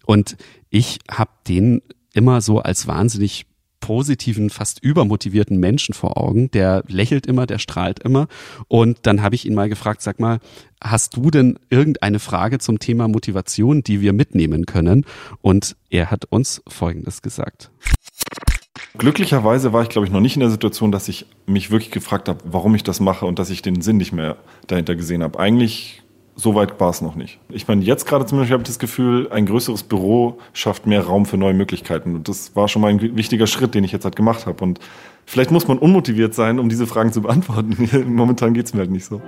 Und 0.07 0.37
ich 0.71 0.99
habe 1.11 1.31
den 1.49 1.83
immer 2.15 2.41
so 2.41 2.61
als 2.61 2.87
wahnsinnig 2.87 3.47
positiven, 3.81 4.49
fast 4.49 4.83
übermotivierten 4.83 5.59
Menschen 5.59 5.93
vor 5.93 6.17
Augen. 6.17 6.51
Der 6.53 6.85
lächelt 6.87 7.27
immer, 7.27 7.47
der 7.47 7.59
strahlt 7.59 7.99
immer. 7.99 8.29
Und 8.69 9.01
dann 9.03 9.23
habe 9.23 9.35
ich 9.35 9.45
ihn 9.45 9.55
mal 9.55 9.69
gefragt, 9.69 10.01
sag 10.01 10.21
mal, 10.21 10.39
hast 10.83 11.17
du 11.17 11.31
denn 11.31 11.59
irgendeine 11.69 12.21
Frage 12.21 12.59
zum 12.59 12.79
Thema 12.79 13.09
Motivation, 13.09 13.83
die 13.83 14.01
wir 14.01 14.13
mitnehmen 14.13 14.65
können? 14.65 15.05
Und 15.43 15.77
er 15.91 16.11
hat 16.11 16.25
uns 16.27 16.63
Folgendes 16.69 17.23
gesagt. 17.23 17.71
Glücklicherweise 18.99 19.73
war 19.73 19.83
ich, 19.83 19.89
glaube 19.89 20.07
ich, 20.07 20.13
noch 20.13 20.21
nicht 20.21 20.37
in 20.37 20.41
der 20.41 20.51
Situation, 20.51 20.93
dass 20.93 21.09
ich 21.09 21.27
mich 21.47 21.71
wirklich 21.71 21.91
gefragt 21.91 22.29
habe, 22.29 22.41
warum 22.45 22.75
ich 22.75 22.83
das 22.83 23.01
mache 23.01 23.25
und 23.25 23.39
dass 23.39 23.49
ich 23.49 23.63
den 23.63 23.81
Sinn 23.81 23.97
nicht 23.97 24.13
mehr 24.13 24.37
dahinter 24.67 24.95
gesehen 24.95 25.23
habe. 25.23 25.39
Eigentlich 25.39 26.03
so 26.37 26.55
weit 26.55 26.79
war 26.79 26.91
es 26.91 27.01
noch 27.01 27.15
nicht. 27.15 27.39
Ich 27.49 27.69
meine, 27.69 27.83
jetzt 27.83 28.07
gerade 28.07 28.27
zumindest 28.27 28.53
habe 28.53 28.63
ich 28.63 28.67
das 28.67 28.79
Gefühl, 28.79 29.31
ein 29.31 29.47
größeres 29.47 29.85
Büro 29.85 30.39
schafft 30.53 30.87
mehr 30.87 31.05
Raum 31.05 31.25
für 31.25 31.39
neue 31.39 31.55
Möglichkeiten. 31.55 32.15
Und 32.15 32.29
das 32.29 32.55
war 32.55 32.69
schon 32.69 32.83
mal 32.83 32.89
ein 32.89 33.17
wichtiger 33.17 33.47
Schritt, 33.47 33.75
den 33.75 33.85
ich 33.85 33.93
jetzt 33.93 34.05
halt 34.05 34.17
gemacht 34.17 34.47
habe. 34.47 34.63
Und 34.63 34.79
vielleicht 35.25 35.51
muss 35.51 35.69
man 35.69 35.79
unmotiviert 35.79 36.35
sein, 36.35 36.59
um 36.59 36.69
diese 36.69 36.87
Fragen 36.87 37.13
zu 37.13 37.23
beantworten. 37.23 37.89
Momentan 38.15 38.53
geht 38.53 38.67
es 38.67 38.75
mir 38.75 38.81
halt 38.81 38.91
nicht 38.91 39.07
so. 39.07 39.23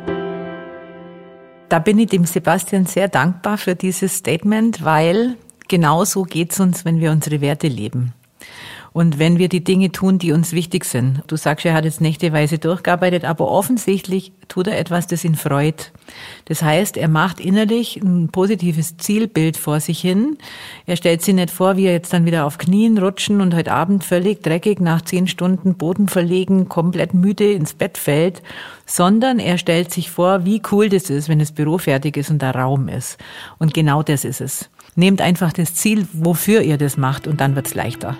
Da 1.71 1.79
bin 1.79 1.99
ich 1.99 2.09
dem 2.09 2.27
Sebastian 2.27 2.85
sehr 2.85 3.09
dankbar 3.09 3.57
für 3.57 3.75
dieses 3.75 4.17
Statement, 4.17 4.85
weil 4.85 5.37
genau 5.69 6.05
so 6.05 6.23
geht's 6.23 6.61
uns, 6.61 6.85
wenn 6.85 7.01
wir 7.01 7.11
unsere 7.11 7.41
Werte 7.41 7.69
leben. 7.69 8.13
Und 8.95 9.19
wenn 9.19 9.39
wir 9.39 9.49
die 9.49 9.65
Dinge 9.65 9.91
tun, 9.91 10.19
die 10.19 10.31
uns 10.31 10.53
wichtig 10.53 10.85
sind. 10.85 11.25
Du 11.27 11.35
sagst, 11.35 11.67
er 11.67 11.75
hat 11.75 11.85
jetzt 11.85 12.01
nächteweise 12.01 12.61
durchgearbeitet, 12.61 13.25
aber 13.25 13.51
offensichtlich 13.51 14.31
tut 14.47 14.69
er 14.69 14.79
etwas, 14.79 15.09
das 15.09 15.25
ihn 15.25 15.35
freut. 15.35 15.91
Das 16.45 16.63
heißt, 16.63 16.97
er 16.97 17.09
macht 17.09 17.41
innerlich 17.41 17.97
ein 17.97 18.29
positives 18.29 18.97
Zielbild 18.97 19.57
vor 19.57 19.81
sich 19.81 20.01
hin. 20.01 20.39
Er 20.87 20.95
stellt 20.95 21.23
sich 21.23 21.35
nicht 21.35 21.51
vor, 21.51 21.77
wie 21.77 21.87
er 21.87 21.93
jetzt 21.93 22.13
dann 22.13 22.25
wieder 22.25 22.47
auf 22.47 22.57
Knien 22.57 22.97
rutschen 22.97 23.41
und 23.41 23.53
heute 23.53 23.73
Abend 23.73 24.05
völlig 24.05 24.45
dreckig 24.45 24.79
nach 24.79 25.03
zehn 25.03 25.27
Stunden 25.27 25.75
Boden 25.75 26.07
verlegen, 26.07 26.69
komplett 26.69 27.15
müde 27.15 27.51
ins 27.51 27.75
Bett 27.75 27.99
fällt, 27.99 28.43
sondern 28.87 29.41
er 29.41 29.59
stellt 29.59 29.91
sich 29.91 30.09
vor, 30.09 30.45
wie 30.45 30.63
cool 30.71 30.89
das 30.89 31.11
ist, 31.11 31.29
wenn 31.29 31.41
das 31.41 31.51
Büro 31.51 31.79
fertig 31.79 32.17
ist 32.17 32.31
und 32.31 32.43
der 32.43 32.55
Raum 32.55 32.87
ist. 32.87 33.19
Und 33.59 33.75
genau 33.75 34.05
das 34.05 34.25
ist 34.25 34.41
es. 34.41 34.71
Nehmt 34.95 35.21
einfach 35.21 35.53
das 35.53 35.75
Ziel, 35.75 36.07
wofür 36.13 36.63
ihr 36.63 36.79
das 36.79 36.97
macht 36.97 37.27
und 37.27 37.41
dann 37.41 37.57
wird's 37.57 37.75
leichter. 37.75 38.17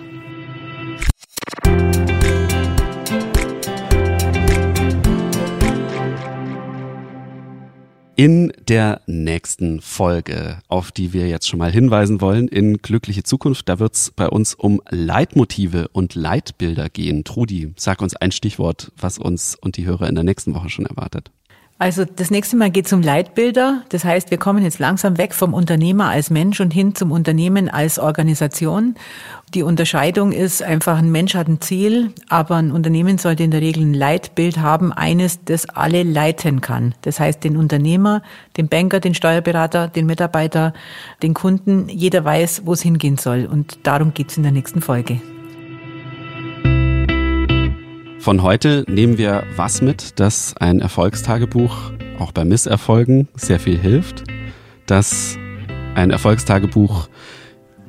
In 8.17 8.53
der 8.69 9.01
nächsten 9.07 9.81
Folge, 9.81 10.59
auf 10.69 10.93
die 10.93 11.11
wir 11.11 11.27
jetzt 11.27 11.49
schon 11.49 11.59
mal 11.59 11.73
hinweisen 11.73 12.21
wollen, 12.21 12.47
in 12.47 12.77
Glückliche 12.77 13.23
Zukunft, 13.23 13.67
da 13.67 13.77
wird's 13.77 14.11
bei 14.15 14.29
uns 14.29 14.53
um 14.53 14.81
Leitmotive 14.89 15.89
und 15.89 16.15
Leitbilder 16.15 16.89
gehen. 16.89 17.25
Trudi, 17.25 17.73
sag 17.75 18.01
uns 18.01 18.15
ein 18.15 18.31
Stichwort, 18.31 18.93
was 18.95 19.17
uns 19.17 19.57
und 19.59 19.75
die 19.75 19.85
Hörer 19.85 20.07
in 20.07 20.15
der 20.15 20.23
nächsten 20.23 20.55
Woche 20.55 20.69
schon 20.69 20.85
erwartet. 20.85 21.29
Also 21.77 22.05
das 22.05 22.31
nächste 22.31 22.55
Mal 22.55 22.71
geht 22.71 22.85
es 22.85 22.93
um 22.93 23.01
Leitbilder. 23.01 23.81
Das 23.89 24.05
heißt, 24.05 24.31
wir 24.31 24.37
kommen 24.37 24.63
jetzt 24.63 24.79
langsam 24.79 25.17
weg 25.17 25.33
vom 25.33 25.53
Unternehmer 25.53 26.07
als 26.07 26.29
Mensch 26.29 26.61
und 26.61 26.71
hin 26.71 26.95
zum 26.95 27.11
Unternehmen 27.11 27.67
als 27.67 27.99
Organisation. 27.99 28.95
Die 29.53 29.61
Unterscheidung 29.61 30.31
ist 30.31 30.63
einfach, 30.63 30.97
ein 30.97 31.11
Mensch 31.11 31.35
hat 31.35 31.49
ein 31.49 31.59
Ziel, 31.59 32.13
aber 32.29 32.55
ein 32.55 32.71
Unternehmen 32.71 33.17
sollte 33.17 33.43
in 33.43 33.51
der 33.51 33.59
Regel 33.59 33.83
ein 33.83 33.93
Leitbild 33.93 34.59
haben, 34.59 34.93
eines, 34.93 35.43
das 35.43 35.67
alle 35.67 36.03
leiten 36.03 36.61
kann. 36.61 36.95
Das 37.01 37.19
heißt, 37.19 37.43
den 37.43 37.57
Unternehmer, 37.57 38.23
den 38.55 38.69
Banker, 38.69 39.01
den 39.01 39.13
Steuerberater, 39.13 39.89
den 39.89 40.05
Mitarbeiter, 40.05 40.73
den 41.21 41.33
Kunden, 41.33 41.89
jeder 41.89 42.23
weiß, 42.23 42.61
wo 42.63 42.71
es 42.71 42.81
hingehen 42.81 43.17
soll. 43.17 43.49
Und 43.51 43.79
darum 43.83 44.13
geht 44.13 44.31
es 44.31 44.37
in 44.37 44.43
der 44.43 44.53
nächsten 44.53 44.81
Folge. 44.81 45.19
Von 48.25 48.41
heute 48.41 48.85
nehmen 48.87 49.19
wir 49.19 49.43
was 49.55 49.83
mit, 49.83 50.19
dass 50.19 50.57
ein 50.57 50.79
Erfolgstagebuch 50.79 51.91
auch 52.17 52.31
bei 52.31 52.43
Misserfolgen 52.43 53.27
sehr 53.35 53.59
viel 53.59 53.77
hilft, 53.77 54.23
dass 54.87 55.37
ein 55.93 56.09
Erfolgstagebuch 56.09 57.07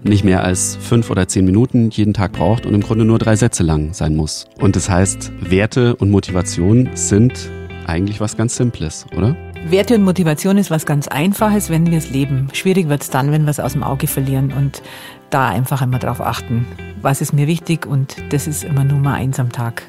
nicht 0.02 0.24
mehr 0.24 0.44
als 0.44 0.76
fünf 0.76 1.08
oder 1.08 1.26
zehn 1.26 1.46
Minuten 1.46 1.88
jeden 1.88 2.12
Tag 2.12 2.32
braucht 2.32 2.66
und 2.66 2.74
im 2.74 2.82
Grunde 2.82 3.06
nur 3.06 3.18
drei 3.18 3.34
Sätze 3.34 3.62
lang 3.62 3.94
sein 3.94 4.14
muss. 4.14 4.44
Und 4.60 4.76
das 4.76 4.90
heißt, 4.90 5.32
Werte 5.40 5.96
und 5.96 6.10
Motivation 6.10 6.90
sind 6.92 7.50
eigentlich 7.86 8.20
was 8.20 8.36
ganz 8.36 8.56
Simples, 8.56 9.06
oder? 9.16 9.34
Werte 9.66 9.94
und 9.94 10.02
Motivation 10.02 10.58
ist 10.58 10.70
was 10.70 10.84
ganz 10.84 11.08
Einfaches, 11.08 11.70
wenn 11.70 11.90
wir 11.90 11.96
es 11.96 12.10
leben. 12.10 12.48
Schwierig 12.52 12.90
wird 12.90 13.00
es 13.00 13.08
dann, 13.08 13.32
wenn 13.32 13.44
wir 13.44 13.50
es 13.52 13.58
aus 13.58 13.72
dem 13.72 13.82
Auge 13.82 14.06
verlieren 14.06 14.52
und 14.52 14.82
da 15.30 15.48
einfach 15.48 15.80
immer 15.80 15.98
drauf 15.98 16.20
achten. 16.20 16.66
Was 17.00 17.22
ist 17.22 17.32
mir 17.32 17.46
wichtig 17.46 17.86
und 17.86 18.16
das 18.28 18.46
ist 18.46 18.64
immer 18.64 18.84
Nummer 18.84 19.14
eins 19.14 19.40
am 19.40 19.50
Tag. 19.50 19.84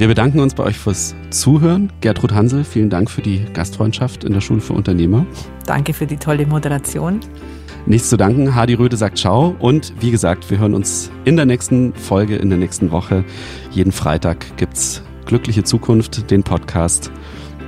Wir 0.00 0.08
bedanken 0.08 0.40
uns 0.40 0.54
bei 0.54 0.64
euch 0.64 0.78
fürs 0.78 1.14
Zuhören. 1.28 1.92
Gertrud 2.00 2.32
Hansel, 2.32 2.64
vielen 2.64 2.88
Dank 2.88 3.10
für 3.10 3.20
die 3.20 3.44
Gastfreundschaft 3.52 4.24
in 4.24 4.32
der 4.32 4.40
Schule 4.40 4.62
für 4.62 4.72
Unternehmer. 4.72 5.26
Danke 5.66 5.92
für 5.92 6.06
die 6.06 6.16
tolle 6.16 6.46
Moderation. 6.46 7.20
Nichts 7.84 8.08
zu 8.08 8.16
danken. 8.16 8.54
Hadi 8.54 8.72
Röde 8.72 8.96
sagt 8.96 9.18
Ciao. 9.18 9.54
Und 9.58 9.92
wie 10.00 10.10
gesagt, 10.10 10.50
wir 10.50 10.56
hören 10.56 10.72
uns 10.72 11.10
in 11.26 11.36
der 11.36 11.44
nächsten 11.44 11.92
Folge, 11.92 12.36
in 12.36 12.48
der 12.48 12.56
nächsten 12.56 12.92
Woche. 12.92 13.26
Jeden 13.72 13.92
Freitag 13.92 14.56
gibt's 14.56 15.02
Glückliche 15.26 15.64
Zukunft, 15.64 16.30
den 16.30 16.44
Podcast. 16.44 17.12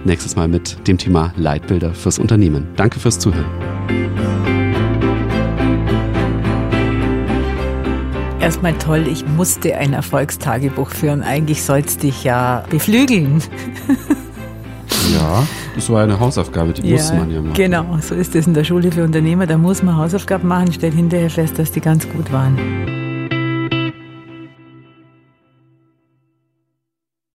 Nächstes 0.07 0.35
Mal 0.35 0.49
mit 0.49 0.89
dem 0.89 0.97
Thema 0.97 1.35
Leitbilder 1.37 1.93
fürs 1.93 2.19
Unternehmen. 2.19 2.67
Danke 2.77 2.99
fürs 2.99 3.19
Zuhören. 3.19 3.45
Erstmal 8.43 8.77
toll, 8.77 9.07
ich 9.07 9.25
musste 9.25 9.77
ein 9.77 9.93
Erfolgstagebuch 9.93 10.91
führen. 10.91 11.23
Eigentlich 11.23 11.63
soll 11.63 11.79
es 11.87 11.97
dich 11.97 12.25
ja 12.25 12.65
beflügeln. 12.69 13.41
Ja, 15.15 15.47
das 15.75 15.91
war 15.91 16.03
eine 16.03 16.19
Hausaufgabe, 16.19 16.73
die 16.73 16.89
ja, 16.89 16.97
muss 16.97 17.13
man 17.13 17.31
ja 17.31 17.41
machen. 17.41 17.55
Genau, 17.55 17.99
so 18.01 18.15
ist 18.15 18.35
es 18.35 18.47
in 18.47 18.55
der 18.55 18.65
Schule 18.65 18.91
für 18.91 19.05
Unternehmer. 19.05 19.47
Da 19.47 19.59
muss 19.59 19.83
man 19.83 19.97
Hausaufgaben 19.97 20.49
machen, 20.49 20.73
stellt 20.73 20.95
hinterher 20.95 21.31
fest, 21.31 21.59
dass 21.59 21.71
die 21.71 21.81
ganz 21.81 22.09
gut 22.09 22.33
waren. 22.33 23.02